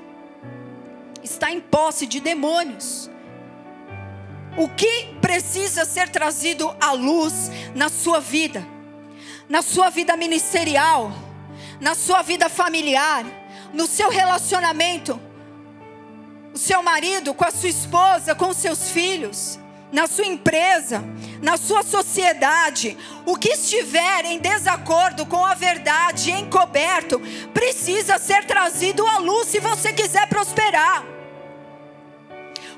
[1.23, 3.09] está em posse de demônios.
[4.55, 8.63] O que precisa ser trazido à luz na sua vida,
[9.47, 11.11] na sua vida ministerial,
[11.81, 13.25] na sua vida familiar,
[13.73, 15.19] no seu relacionamento,
[16.59, 19.57] seu marido, com a sua esposa, com seus filhos,
[19.93, 21.01] na sua empresa,
[21.41, 27.19] na sua sociedade, o que estiver em desacordo com a verdade, encoberto,
[27.53, 31.05] precisa ser trazido à luz se você quiser prosperar.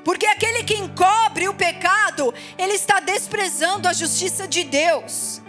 [0.04, 5.42] Porque aquele que encobre o pecado, ele está desprezando a justiça de Deus,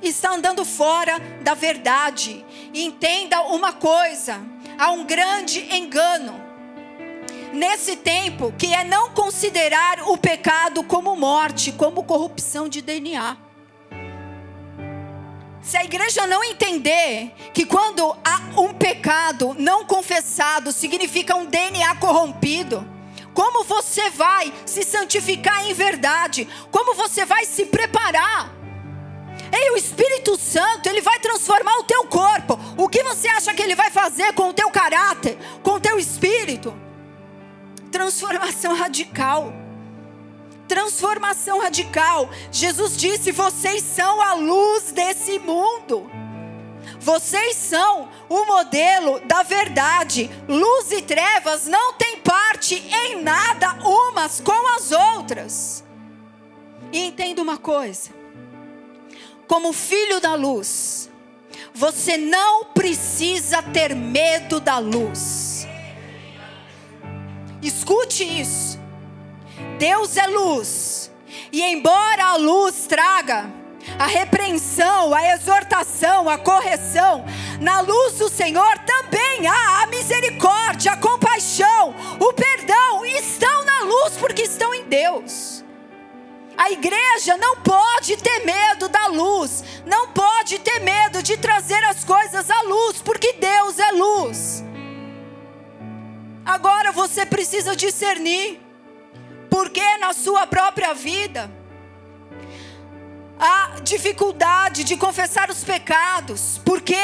[0.00, 2.44] está andando fora da verdade.
[2.72, 4.40] E entenda uma coisa:
[4.78, 6.43] há um grande engano
[7.54, 13.36] nesse tempo, que é não considerar o pecado como morte, como corrupção de DNA.
[15.62, 21.94] Se a igreja não entender que quando há um pecado não confessado significa um DNA
[21.96, 22.86] corrompido,
[23.32, 26.46] como você vai se santificar em verdade?
[26.70, 28.52] Como você vai se preparar?
[29.52, 32.58] Ei, o Espírito Santo, ele vai transformar o teu corpo.
[32.76, 35.33] O que você acha que ele vai fazer com o teu caráter,
[37.94, 39.52] transformação radical.
[40.66, 42.28] Transformação radical.
[42.50, 46.10] Jesus disse: vocês são a luz desse mundo.
[46.98, 50.28] Vocês são o modelo da verdade.
[50.48, 55.84] Luz e trevas não têm parte em nada umas com as outras.
[56.92, 58.10] E entenda uma coisa:
[59.46, 61.08] como filho da luz,
[61.72, 65.43] você não precisa ter medo da luz.
[67.64, 68.78] Escute isso.
[69.78, 71.10] Deus é luz.
[71.50, 73.50] E embora a luz traga
[73.98, 77.24] a repreensão, a exortação, a correção,
[77.60, 84.14] na luz do Senhor também há a misericórdia, a compaixão, o perdão, estão na luz
[84.18, 85.64] porque estão em Deus.
[86.56, 92.04] A igreja não pode ter medo da luz, não pode ter medo de trazer as
[92.04, 94.64] coisas à luz, porque Deus é luz.
[96.44, 98.60] Agora você precisa discernir,
[99.48, 101.50] porque na sua própria vida
[103.38, 106.98] há dificuldade de confessar os pecados, porque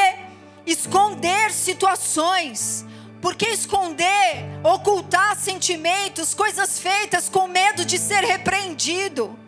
[0.66, 2.84] esconder situações,
[3.22, 9.38] porque esconder, ocultar sentimentos, coisas feitas com medo de ser repreendido.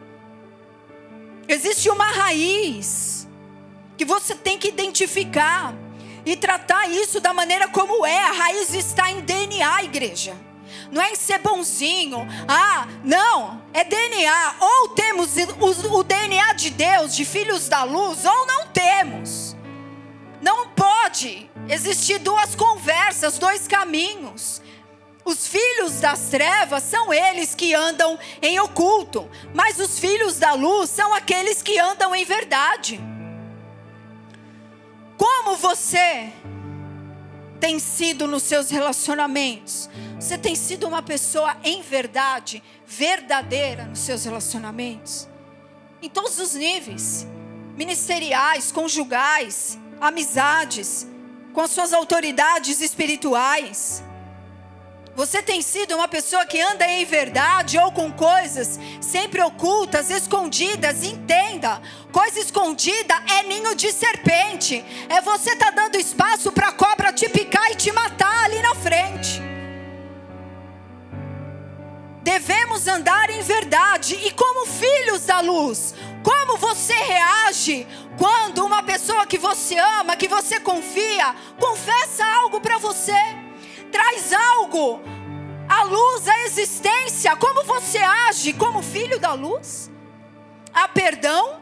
[1.47, 3.29] Existe uma raiz
[3.99, 5.75] que você tem que identificar
[6.25, 8.19] e tratar isso da maneira como é.
[8.19, 10.37] A raiz está em DNA, igreja.
[10.91, 12.27] Não é em ser bonzinho.
[12.47, 13.63] Ah, não.
[13.73, 14.55] É DNA.
[14.61, 15.31] Ou temos
[15.91, 19.57] o, DNA de Deus, de filhos da luz, ou não temos.
[20.41, 24.61] Não pode existir duas conversas, dois caminhos.
[25.25, 30.91] Os filhos das trevas são eles que andam em oculto, mas os filhos da luz
[30.91, 33.01] são aqueles que andam em verdade.
[35.23, 36.33] Como você
[37.61, 39.89] tem sido nos seus relacionamentos?
[40.19, 45.29] Você tem sido uma pessoa em verdade, verdadeira nos seus relacionamentos?
[46.03, 47.25] Em todos os níveis
[47.77, 51.07] ministeriais, conjugais, amizades,
[51.53, 54.03] com as suas autoridades espirituais.
[55.15, 61.05] Você tem sido uma pessoa que anda em verdade ou com coisas sempre ocultas, escondidas?
[61.05, 64.83] Entenda: coisa escondida é ninho de serpente.
[65.11, 68.75] É você tá dando espaço para a cobra te picar e te matar ali na
[68.75, 69.43] frente.
[72.23, 75.95] Devemos andar em verdade e como filhos da luz.
[76.23, 77.87] Como você reage
[78.17, 83.42] quando uma pessoa que você ama, que você confia, confessa algo para você?
[83.93, 85.01] Traz algo
[85.69, 87.37] à luz, à existência.
[87.37, 89.91] Como você age como filho da luz?
[90.75, 91.61] Há perdão,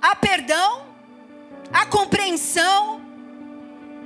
[0.00, 0.86] há perdão,
[1.72, 3.00] há compreensão,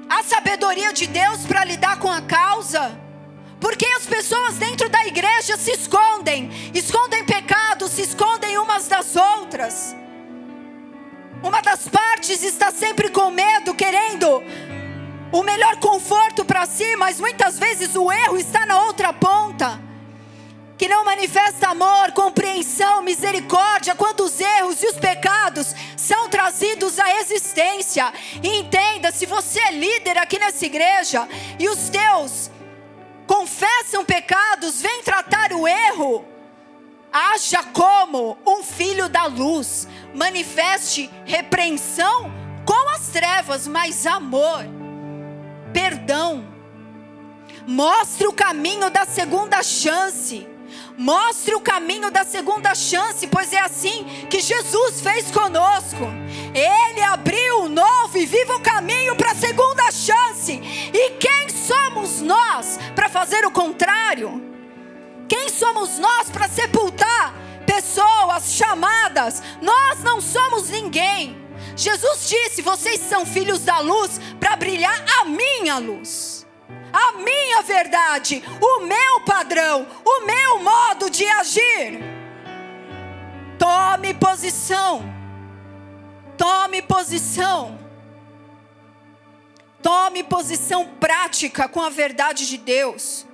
[0.08, 2.98] há sabedoria de Deus para lidar com a causa.
[3.60, 9.94] Porque as pessoas dentro da igreja se escondem, escondem pecados, se escondem umas das outras.
[11.42, 14.42] Uma das partes está sempre com medo, querendo
[15.38, 19.78] o melhor conforto para si, mas muitas vezes o erro está na outra ponta.
[20.78, 27.20] Que não manifesta amor, compreensão, misericórdia quando os erros e os pecados são trazidos à
[27.20, 28.12] existência.
[28.42, 31.28] E entenda, se você é líder aqui nessa igreja
[31.58, 32.50] e os teus
[33.26, 36.24] confessam pecados, vem tratar o erro,
[37.12, 42.32] haja como um filho da luz, manifeste repreensão
[42.64, 44.64] com as trevas, mas amor,
[46.16, 46.44] perdão.
[47.66, 50.46] Mostre o caminho da segunda chance.
[50.96, 56.04] Mostre o caminho da segunda chance, pois é assim que Jesus fez conosco.
[56.54, 60.52] Ele abriu um novo e vivo caminho para a segunda chance.
[60.94, 64.42] E quem somos nós para fazer o contrário?
[65.28, 67.34] Quem somos nós para sepultar
[67.66, 69.42] pessoas chamadas?
[69.60, 71.45] Nós não somos ninguém.
[71.76, 76.46] Jesus disse: Vocês são filhos da luz para brilhar a minha luz,
[76.92, 82.00] a minha verdade, o meu padrão, o meu modo de agir.
[83.58, 85.04] Tome posição.
[86.38, 87.78] Tome posição.
[89.82, 93.26] Tome posição prática com a verdade de Deus.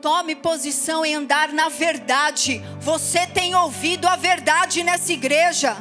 [0.00, 2.62] Tome posição em andar na verdade.
[2.78, 5.76] Você tem ouvido a verdade nessa igreja.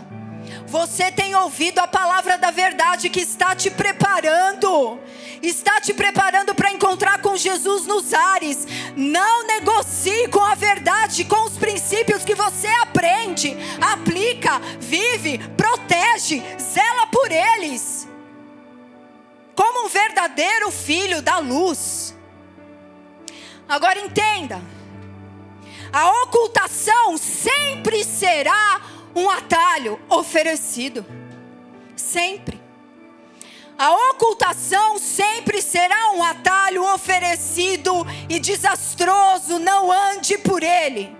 [0.67, 4.99] Você tem ouvido a palavra da verdade que está te preparando,
[5.41, 8.65] está te preparando para encontrar com Jesus nos ares.
[8.95, 17.07] Não negocie com a verdade, com os princípios que você aprende, aplica, vive, protege, zela
[17.07, 18.07] por eles.
[19.55, 22.15] Como um verdadeiro filho da luz.
[23.67, 24.61] Agora entenda:
[25.91, 28.81] a ocultação sempre será
[29.15, 31.05] um atalho oferecido.
[31.95, 32.61] Sempre.
[33.77, 37.91] A ocultação sempre será um atalho oferecido
[38.29, 41.15] e desastroso, não ande por ele.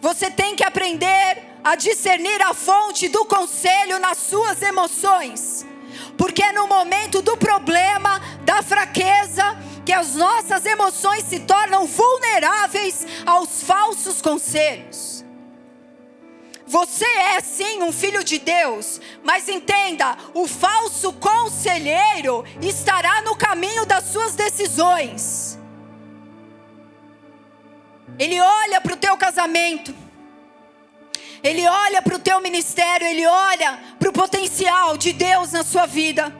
[0.00, 5.64] Você tem que aprender a discernir a fonte do conselho nas suas emoções,
[6.16, 9.44] porque é no momento do problema, da fraqueza,
[9.84, 15.11] que as nossas emoções se tornam vulneráveis aos falsos conselhos.
[16.72, 23.84] Você é sim um filho de Deus, mas entenda: o falso conselheiro estará no caminho
[23.84, 25.58] das suas decisões.
[28.18, 29.94] Ele olha para o teu casamento,
[31.42, 35.84] ele olha para o teu ministério, ele olha para o potencial de Deus na sua
[35.84, 36.34] vida.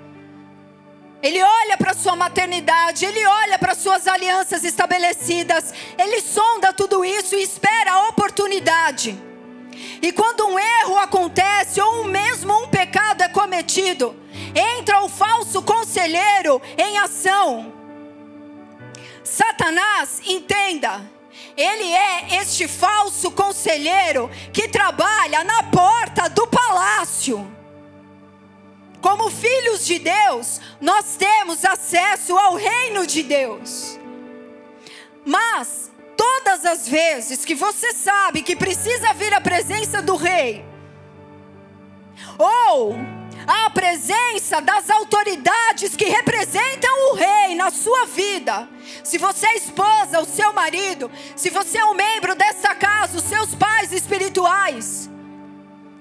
[1.23, 6.73] Ele olha para a sua maternidade, ele olha para as suas alianças estabelecidas, ele sonda
[6.73, 9.32] tudo isso e espera a oportunidade.
[10.01, 14.17] E quando um erro acontece, ou mesmo um pecado é cometido,
[14.55, 17.73] entra o falso conselheiro em ação.
[19.23, 21.01] Satanás, entenda,
[21.57, 27.51] ele é este falso conselheiro que trabalha na porta do palácio.
[29.01, 33.99] Como filhos de Deus, nós temos acesso ao reino de Deus.
[35.25, 35.92] Mas
[36.23, 40.65] Todas as vezes que você sabe que precisa vir à presença do rei,
[42.39, 42.95] ou
[43.45, 48.69] à presença das autoridades que representam o rei na sua vida,
[49.03, 53.25] se você é esposa, o seu marido, se você é um membro dessa casa, os
[53.25, 55.11] seus pais espirituais,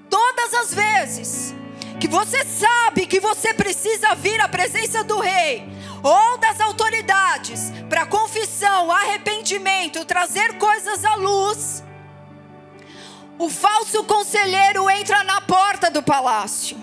[0.08, 1.52] todas as vezes
[1.98, 5.68] que você sabe que você precisa vir à presença do rei,
[6.02, 11.84] ou das autoridades para confissão, arrependimento, trazer coisas à luz,
[13.38, 16.76] o falso conselheiro entra na porta do palácio.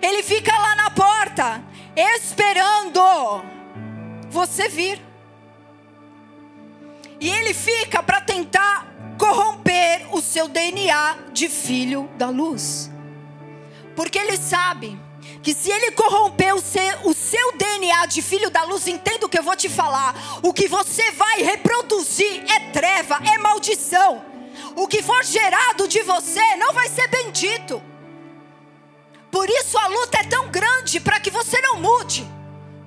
[0.00, 1.62] Ele fica lá na porta,
[1.96, 3.44] esperando
[4.28, 5.00] você vir.
[7.20, 8.86] E ele fica para tentar
[9.18, 12.90] corromper o seu DNA de filho da luz.
[13.96, 14.98] Porque ele sabe
[15.44, 15.90] que se ele
[16.62, 20.14] seu, o seu DNA de filho da luz, entenda o que eu vou te falar.
[20.42, 24.24] O que você vai reproduzir é treva, é maldição.
[24.74, 27.82] O que for gerado de você não vai ser bendito.
[29.30, 32.26] Por isso a luta é tão grande para que você não mude,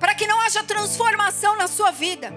[0.00, 2.34] para que não haja transformação na sua vida.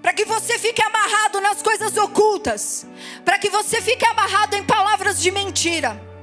[0.00, 2.86] Para que você fique amarrado nas coisas ocultas,
[3.24, 6.13] para que você fique amarrado em palavras de mentira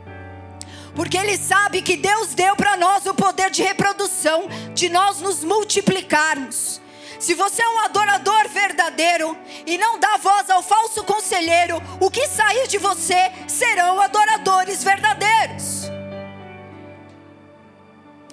[0.95, 5.43] porque Ele sabe que Deus deu para nós o poder de reprodução, de nós nos
[5.43, 6.81] multiplicarmos.
[7.19, 9.37] Se você é um adorador verdadeiro
[9.67, 15.91] e não dá voz ao falso conselheiro, o que sair de você serão adoradores verdadeiros.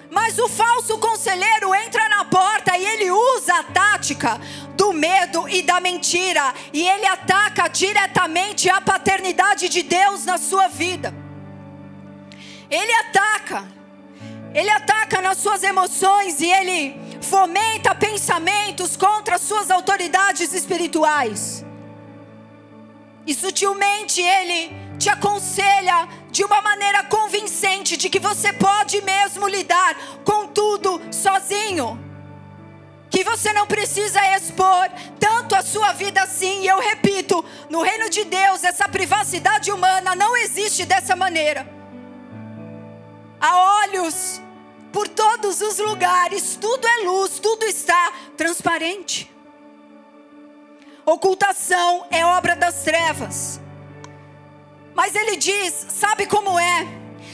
[0.09, 4.41] Mas o falso conselheiro entra na porta e ele usa a tática
[4.75, 10.67] do medo e da mentira, e ele ataca diretamente a paternidade de Deus na sua
[10.67, 11.28] vida.
[12.69, 13.67] Ele ataca,
[14.53, 21.65] ele ataca nas suas emoções e ele fomenta pensamentos contra as suas autoridades espirituais.
[23.25, 29.95] E sutilmente ele te aconselha de uma maneira convincente de que você pode mesmo lidar
[30.23, 31.99] com tudo sozinho.
[33.09, 34.89] Que você não precisa expor
[35.19, 36.61] tanto a sua vida assim.
[36.61, 41.78] E eu repito, no reino de Deus, essa privacidade humana não existe dessa maneira.
[43.39, 44.41] Há olhos
[44.91, 49.31] por todos os lugares, tudo é luz, tudo está transparente.
[51.05, 53.59] Ocultação é obra das trevas.
[54.93, 56.87] Mas ele diz: sabe como é?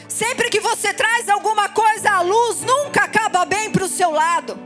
[0.08, 4.58] Sempre que você traz alguma coisa à luz, nunca acaba bem para o seu lado.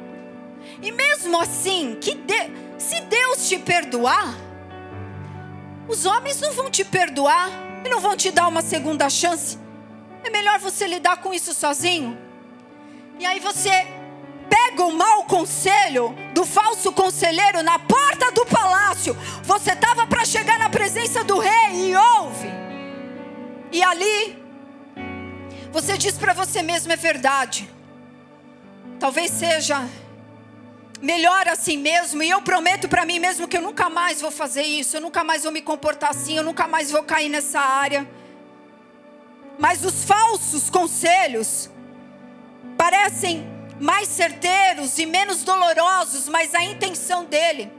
[0.82, 2.52] E mesmo assim, que de...
[2.78, 4.36] se Deus te perdoar,
[5.88, 7.50] os homens não vão te perdoar
[7.84, 9.58] e não vão te dar uma segunda chance.
[10.30, 12.16] É melhor você lidar com isso sozinho.
[13.18, 13.72] E aí você
[14.48, 19.18] pega o mau conselho do falso conselheiro na porta do palácio.
[19.42, 22.48] Você estava para chegar na presença do rei e ouve.
[23.72, 24.38] E ali,
[25.72, 27.68] você diz para você mesmo: é verdade.
[29.00, 29.84] Talvez seja
[31.02, 34.64] melhor assim mesmo, e eu prometo para mim mesmo que eu nunca mais vou fazer
[34.64, 38.08] isso, eu nunca mais vou me comportar assim, eu nunca mais vou cair nessa área.
[39.60, 41.70] Mas os falsos conselhos
[42.78, 43.46] parecem
[43.80, 47.70] mais certeiros e menos dolorosos, mas a intenção dele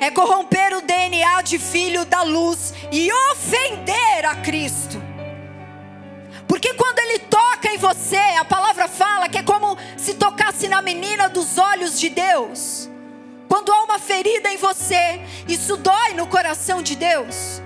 [0.00, 5.02] é corromper o DNA de filho da luz e ofender a Cristo.
[6.46, 10.80] Porque quando ele toca em você, a palavra fala que é como se tocasse na
[10.82, 12.88] menina dos olhos de Deus.
[13.48, 17.63] Quando há uma ferida em você, isso dói no coração de Deus.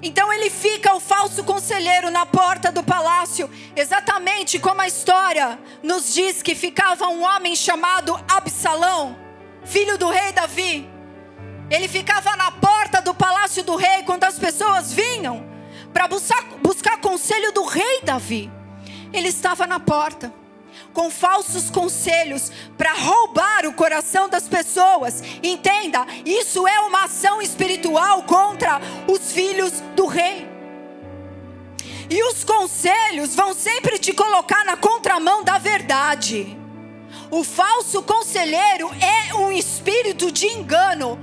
[0.00, 6.14] Então ele fica o falso conselheiro na porta do palácio, exatamente como a história nos
[6.14, 9.18] diz que ficava um homem chamado Absalão,
[9.64, 10.88] filho do rei Davi.
[11.68, 15.44] Ele ficava na porta do palácio do rei quando as pessoas vinham
[15.92, 18.50] para buscar, buscar conselho do rei Davi.
[19.12, 20.32] Ele estava na porta
[20.98, 25.22] com falsos conselhos para roubar o coração das pessoas.
[25.44, 30.48] Entenda, isso é uma ação espiritual contra os filhos do rei.
[32.10, 36.58] E os conselhos vão sempre te colocar na contramão da verdade.
[37.30, 41.16] O falso conselheiro é um espírito de engano.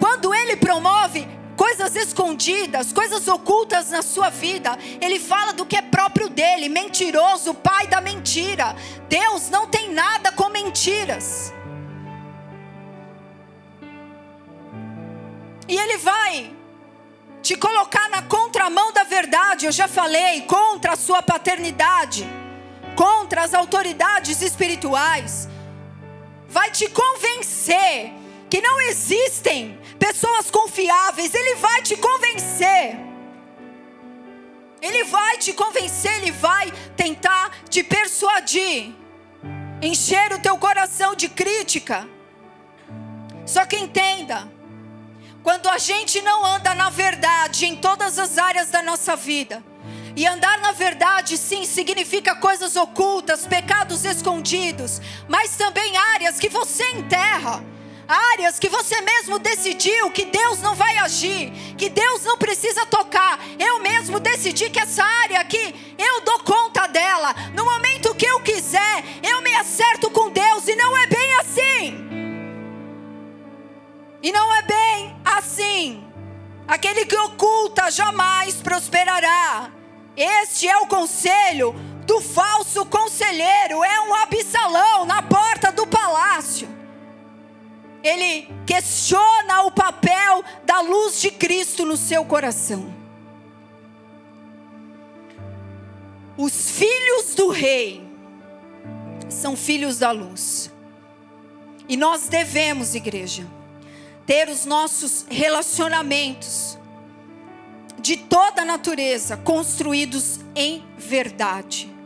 [0.00, 1.28] Quando ele promove
[1.60, 4.78] coisas escondidas, coisas ocultas na sua vida.
[4.98, 8.74] Ele fala do que é próprio dele, mentiroso, pai da mentira.
[9.10, 11.52] Deus não tem nada com mentiras.
[15.68, 16.50] E ele vai
[17.42, 22.26] te colocar na contramão da verdade, eu já falei, contra a sua paternidade,
[22.96, 25.46] contra as autoridades espirituais.
[26.48, 28.19] Vai te convencer
[28.50, 32.98] que não existem pessoas confiáveis, Ele vai te convencer.
[34.82, 38.92] Ele vai te convencer, Ele vai tentar te persuadir,
[39.80, 42.08] encher o teu coração de crítica.
[43.46, 44.50] Só que entenda,
[45.42, 49.62] quando a gente não anda na verdade em todas as áreas da nossa vida,
[50.16, 56.84] e andar na verdade, sim, significa coisas ocultas, pecados escondidos, mas também áreas que você
[56.90, 57.64] enterra
[58.10, 63.38] áreas que você mesmo decidiu que Deus não vai agir, que Deus não precisa tocar.
[63.58, 67.34] Eu mesmo decidi que essa área aqui, eu dou conta dela.
[67.54, 72.10] No momento que eu quiser, eu me acerto com Deus e não é bem assim.
[74.22, 76.04] E não é bem assim.
[76.66, 79.70] Aquele que oculta jamais prosperará.
[80.16, 81.72] Este é o conselho
[82.04, 86.79] do falso conselheiro, é um absalão na porta do palácio
[88.02, 92.92] ele questiona o papel da luz de Cristo no seu coração.
[96.36, 98.02] Os filhos do rei
[99.28, 100.70] são filhos da luz.
[101.88, 103.46] E nós devemos, igreja,
[104.24, 106.78] ter os nossos relacionamentos
[108.00, 111.99] de toda natureza construídos em verdade.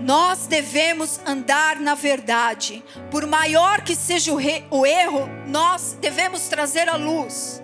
[0.00, 2.84] Nós devemos andar na verdade.
[3.10, 7.62] Por maior que seja o, erro, nós devemos trazer a luz.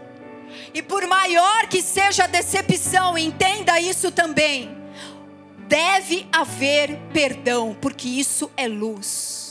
[0.72, 4.76] E por maior que seja a decepção, entenda isso também.
[5.68, 9.44] Deve haver perdão, porque isso é luz.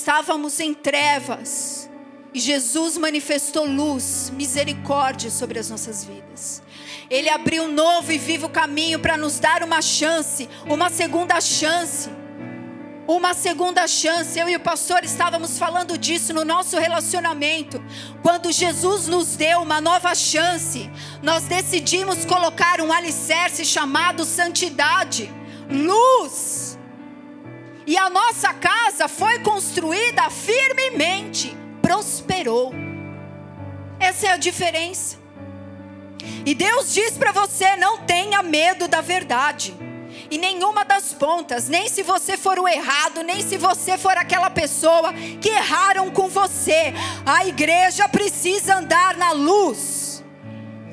[0.00, 1.90] estávamos em trevas
[2.32, 6.62] e Jesus manifestou luz, misericórdia sobre as nossas vidas.
[7.10, 12.08] Ele abriu um novo e vivo caminho para nos dar uma chance, uma segunda chance.
[13.08, 14.38] Uma segunda chance.
[14.38, 17.82] Eu e o pastor estávamos falando disso no nosso relacionamento.
[18.22, 20.88] Quando Jesus nos deu uma nova chance,
[21.20, 25.28] nós decidimos colocar um alicerce chamado santidade,
[25.68, 26.78] luz.
[27.84, 32.72] E a nossa casa foi construída firmemente, prosperou.
[33.98, 35.19] Essa é a diferença.
[36.44, 39.74] E Deus diz para você: não tenha medo da verdade.
[40.30, 44.48] E nenhuma das pontas, nem se você for o errado, nem se você for aquela
[44.48, 46.94] pessoa que erraram com você.
[47.26, 50.22] A igreja precisa andar na luz,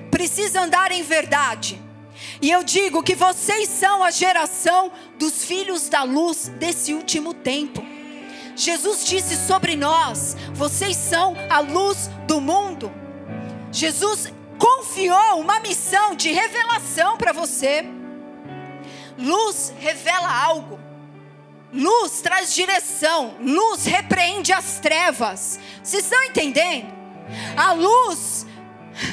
[0.09, 1.79] precisa andar em verdade.
[2.41, 7.83] E eu digo que vocês são a geração dos filhos da luz desse último tempo.
[8.55, 12.91] Jesus disse sobre nós: vocês são a luz do mundo.
[13.71, 17.85] Jesus confiou uma missão de revelação para você.
[19.17, 20.79] Luz revela algo.
[21.73, 23.35] Luz traz direção.
[23.39, 25.59] Luz repreende as trevas.
[25.83, 26.95] Vocês estão entendendo?
[27.57, 28.45] A luz,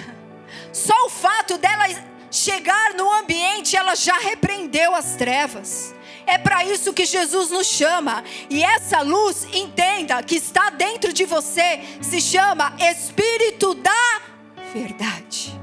[0.73, 1.85] só o fato dela
[2.31, 5.95] chegar no ambiente, ela já repreendeu as trevas.
[6.27, 8.25] É para isso que Jesus nos chama.
[8.49, 14.34] E essa luz, entenda, que está dentro de você, se chama Espírito da
[14.75, 15.57] verdade.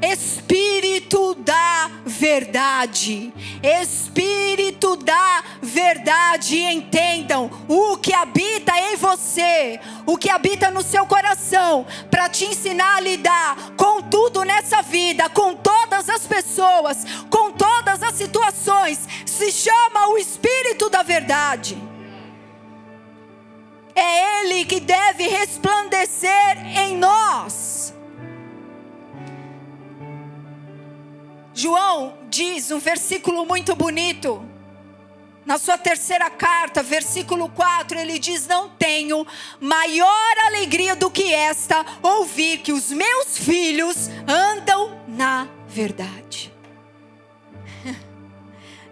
[0.00, 3.30] Espírito da verdade,
[3.62, 11.86] Espírito da verdade, entendam o que habita em você, o que habita no seu coração,
[12.10, 18.02] para te ensinar a lidar com tudo nessa vida, com todas as pessoas, com todas
[18.02, 21.76] as situações, se chama o Espírito da verdade.
[23.94, 27.94] É Ele que deve resplandecer em nós.
[31.54, 34.42] João diz um versículo muito bonito.
[35.44, 39.26] Na sua terceira carta, versículo 4, ele diz: Não tenho
[39.60, 46.52] maior alegria do que esta, ouvir que os meus filhos andam na verdade.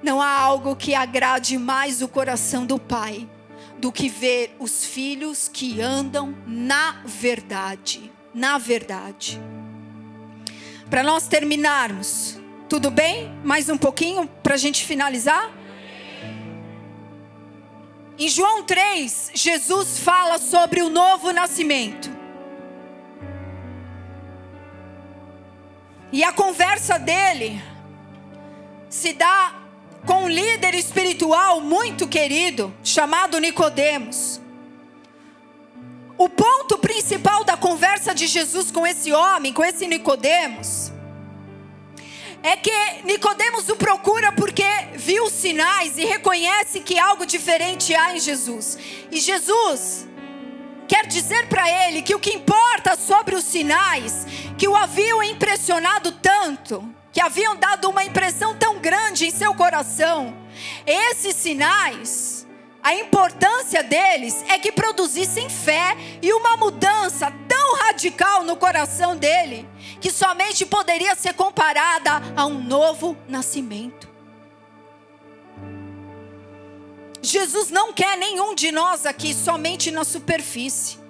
[0.03, 3.28] Não há algo que agrade mais o coração do Pai
[3.79, 8.12] do que ver os filhos que andam na verdade.
[8.35, 9.41] Na verdade.
[10.91, 13.33] Para nós terminarmos, tudo bem?
[13.45, 15.51] Mais um pouquinho para a gente finalizar?
[18.18, 22.11] Em João 3, Jesus fala sobre o novo nascimento.
[26.11, 27.62] E a conversa dele
[28.89, 29.68] se dá
[30.09, 34.41] com um líder espiritual muito querido, chamado Nicodemos.
[36.17, 40.91] O ponto principal da conversa de Jesus com esse homem, com esse Nicodemos,
[42.43, 42.73] é que
[43.05, 48.79] Nicodemos o procura porque viu sinais e reconhece que algo diferente há em Jesus.
[49.13, 50.09] E Jesus
[50.89, 56.13] quer dizer para ele que o que importa sobre os sinais que o haviam impressionado
[56.13, 60.37] tanto que haviam dado uma impressão tão grande em seu coração,
[60.87, 62.47] esses sinais,
[62.81, 69.69] a importância deles é que produzissem fé e uma mudança tão radical no coração dele,
[70.01, 74.09] que somente poderia ser comparada a um novo nascimento.
[77.21, 81.08] Jesus não quer nenhum de nós aqui somente na superfície.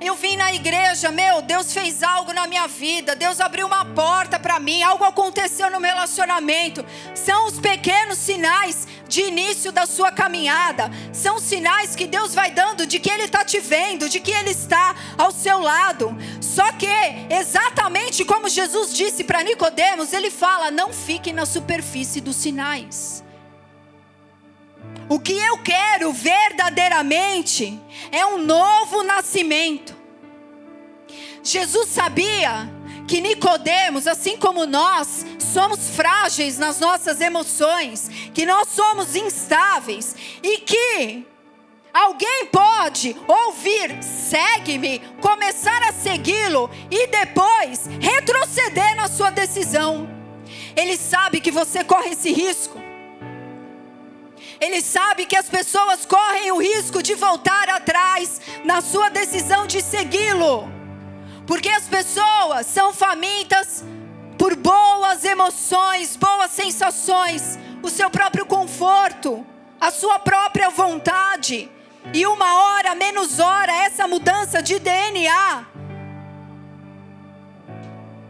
[0.00, 4.38] Eu vim na igreja, meu, Deus fez algo na minha vida, Deus abriu uma porta
[4.38, 6.84] para mim, algo aconteceu no meu relacionamento.
[7.14, 12.86] São os pequenos sinais de início da sua caminhada, são sinais que Deus vai dando
[12.86, 16.16] de que Ele está te vendo, de que Ele está ao seu lado.
[16.40, 16.86] Só que,
[17.30, 23.22] exatamente como Jesus disse para Nicodemos, Ele fala: não fique na superfície dos sinais.
[25.08, 27.78] O que eu quero verdadeiramente
[28.10, 29.94] é um novo nascimento.
[31.42, 32.70] Jesus sabia
[33.06, 40.58] que Nicodemos, assim como nós, somos frágeis nas nossas emoções, que nós somos instáveis e
[40.58, 41.26] que
[41.92, 50.08] alguém pode ouvir, segue-me, começar a segui-lo e depois retroceder na sua decisão.
[50.74, 52.83] Ele sabe que você corre esse risco.
[54.64, 59.82] Ele sabe que as pessoas correm o risco de voltar atrás na sua decisão de
[59.82, 60.66] segui-lo.
[61.46, 63.84] Porque as pessoas são famintas
[64.38, 69.46] por boas emoções, boas sensações, o seu próprio conforto,
[69.78, 71.70] a sua própria vontade.
[72.14, 75.66] E uma hora, menos hora, essa mudança de DNA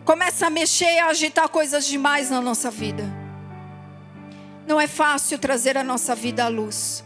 [0.05, 3.24] começa a mexer e a agitar coisas demais na nossa vida.
[4.67, 7.05] Não é fácil trazer a nossa vida à luz.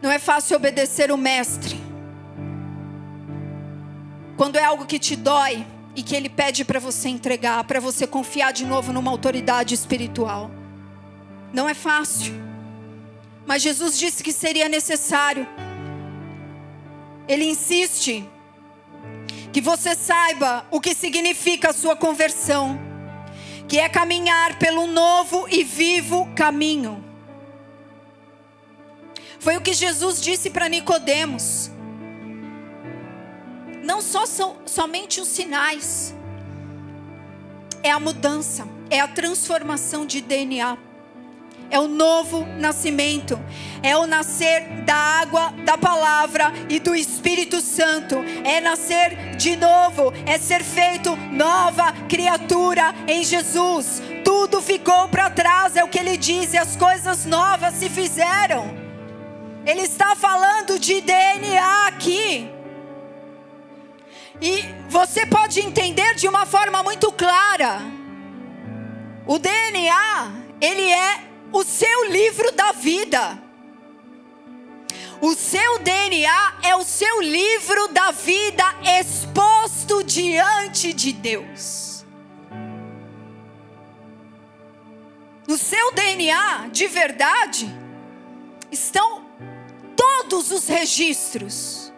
[0.00, 1.76] Não é fácil obedecer o Mestre.
[4.36, 5.66] Quando é algo que te dói
[5.96, 10.50] e que Ele pede para você entregar, para você confiar de novo numa autoridade espiritual.
[11.52, 12.34] Não é fácil.
[13.46, 15.46] Mas Jesus disse que seria necessário.
[17.26, 18.28] Ele insiste
[19.52, 22.78] que você saiba o que significa a sua conversão,
[23.68, 27.04] que é caminhar pelo novo e vivo caminho.
[29.38, 31.70] Foi o que Jesus disse para Nicodemos.
[33.84, 36.14] Não só são somente os sinais,
[37.82, 40.87] é a mudança, é a transformação de DNA
[41.70, 43.38] é o novo nascimento,
[43.82, 50.12] é o nascer da água, da palavra e do Espírito Santo, é nascer de novo,
[50.26, 54.02] é ser feito nova criatura em Jesus.
[54.24, 58.76] Tudo ficou para trás, é o que ele diz, e as coisas novas se fizeram.
[59.66, 62.50] Ele está falando de DNA aqui.
[64.40, 67.80] E você pode entender de uma forma muito clara.
[69.26, 73.42] O DNA, ele é o seu livro da vida.
[75.20, 78.64] O seu DNA é o seu livro da vida
[79.00, 82.04] exposto diante de Deus.
[85.46, 87.74] No seu DNA, de verdade,
[88.70, 89.26] estão
[89.96, 91.92] todos os registros.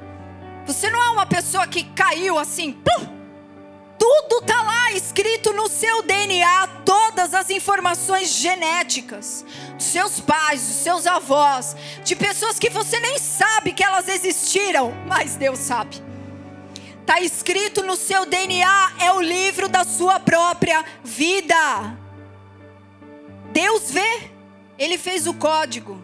[0.65, 3.20] Você não é uma pessoa que caiu assim, plum,
[4.01, 9.45] tudo está lá escrito no seu DNA, todas as informações genéticas
[9.75, 14.95] dos seus pais, dos seus avós, de pessoas que você nem sabe que elas existiram,
[15.07, 16.03] mas Deus sabe.
[17.03, 21.99] Está escrito no seu DNA, é o livro da sua própria vida.
[23.53, 24.31] Deus vê,
[24.79, 26.01] Ele fez o código.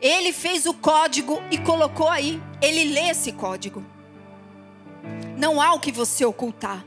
[0.00, 2.40] Ele fez o código e colocou aí.
[2.62, 3.95] Ele lê esse código.
[5.36, 6.84] Não há o que você ocultar.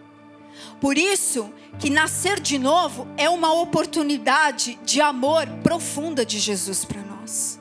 [0.82, 7.02] Por isso que nascer de novo é uma oportunidade de amor profunda de Jesus para
[7.02, 7.60] nós.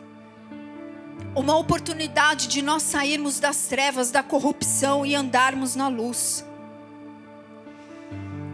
[1.34, 6.44] Uma oportunidade de nós sairmos das trevas, da corrupção e andarmos na luz.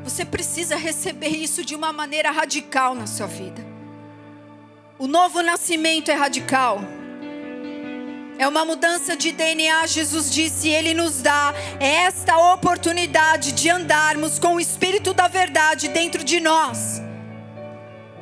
[0.02, 3.64] Você precisa receber isso de uma maneira radical na sua vida.
[4.98, 6.80] O novo nascimento é radical.
[8.36, 14.56] É uma mudança de DNA, Jesus disse, Ele nos dá esta oportunidade de andarmos com
[14.56, 17.00] o Espírito da Verdade dentro de nós.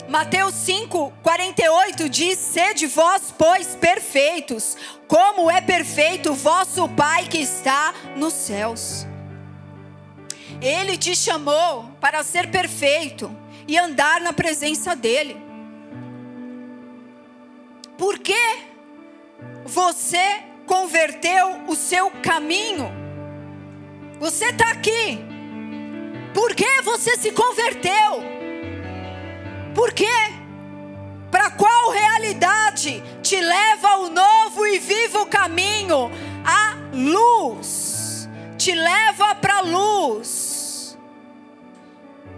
[0.08, 4.76] Mateus 5, 48 diz: Sede vós, pois, perfeitos,
[5.08, 9.06] como é perfeito vosso Pai que está nos céus.
[10.60, 13.34] Ele te chamou para ser perfeito
[13.66, 15.40] e andar na presença dEle.
[17.96, 18.71] Por quê?
[19.64, 22.90] Você converteu o seu caminho.
[24.18, 25.18] Você está aqui.
[26.32, 28.22] Por que você se converteu?
[29.74, 30.32] Por quê?
[31.30, 36.10] Para qual realidade te leva ao novo e vivo caminho?
[36.44, 38.28] A luz.
[38.56, 40.96] Te leva para a luz.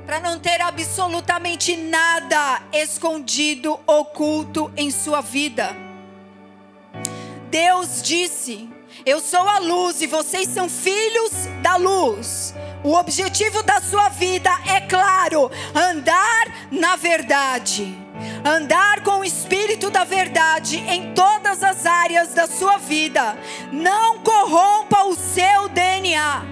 [0.07, 5.84] Para não ter absolutamente nada escondido, oculto em sua vida.
[7.55, 8.69] Deus disse:
[9.07, 11.31] Eu sou a luz e vocês são filhos
[11.63, 12.53] da luz.
[12.83, 17.97] O objetivo da sua vida é claro: andar na verdade.
[18.45, 23.39] Andar com o espírito da verdade em todas as áreas da sua vida.
[23.71, 26.43] Não corrompa o seu DNA.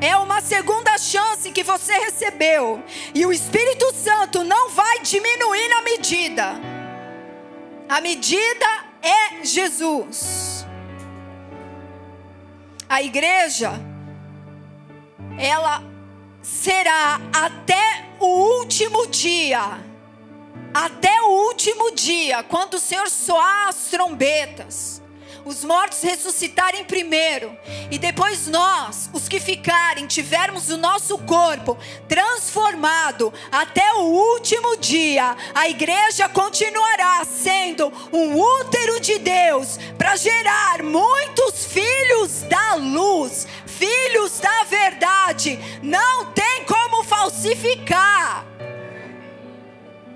[0.00, 2.80] É uma segunda chance que você recebeu.
[3.12, 6.81] E o Espírito Santo não vai diminuir na medida.
[7.92, 8.66] A medida
[9.02, 10.64] é Jesus.
[12.88, 13.72] A igreja,
[15.38, 15.82] ela
[16.40, 19.78] será até o último dia,
[20.72, 25.01] até o último dia, quando o Senhor soar as trombetas
[25.44, 27.56] os mortos ressuscitarem primeiro,
[27.90, 31.76] e depois nós, os que ficarem, tivermos o nosso corpo
[32.08, 40.82] transformado até o último dia, a igreja continuará sendo um útero de Deus para gerar
[40.82, 45.58] muitos filhos da luz, filhos da verdade.
[45.82, 48.51] Não tem como falsificar.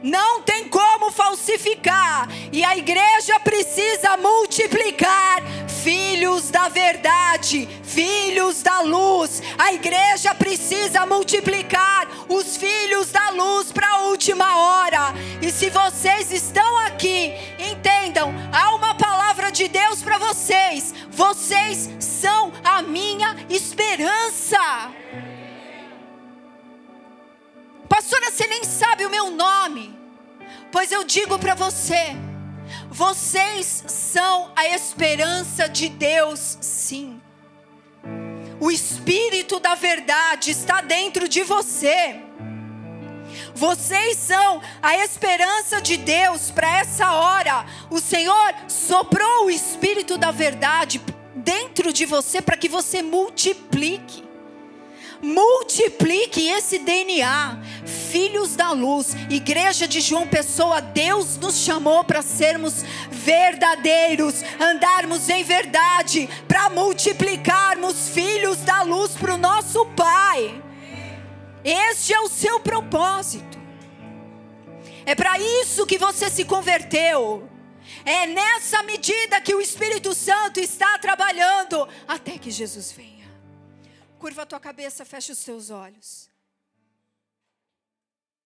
[0.07, 2.29] Não tem como falsificar.
[2.53, 5.43] E a igreja precisa multiplicar
[5.83, 9.43] filhos da verdade, filhos da luz.
[9.59, 15.13] A igreja precisa multiplicar os filhos da luz para a última hora.
[15.43, 20.95] E se vocês estão aqui, entendam, há uma palavra de Deus para vocês.
[21.11, 24.61] Vocês são a minha esperança.
[27.89, 29.97] Pastora, você nem sabe o meu nome.
[30.71, 32.17] Pois eu digo para você,
[32.91, 37.21] vocês são a esperança de Deus, sim.
[38.59, 42.21] O Espírito da Verdade está dentro de você.
[43.55, 47.67] Vocês são a esperança de Deus para essa hora.
[47.91, 51.01] O Senhor soprou o Espírito da Verdade
[51.35, 54.26] dentro de você para que você multiplique
[55.23, 57.59] multiplique esse DNA.
[58.11, 65.43] Filhos da luz, igreja de João Pessoa, Deus nos chamou para sermos verdadeiros, andarmos em
[65.43, 70.63] verdade, para multiplicarmos filhos da luz para o nosso Pai.
[71.65, 73.59] Este é o seu propósito.
[75.05, 77.49] É para isso que você se converteu.
[78.05, 83.16] É nessa medida que o Espírito Santo está trabalhando até que Jesus venha.
[84.19, 86.26] Curva a tua cabeça, fecha os teus olhos.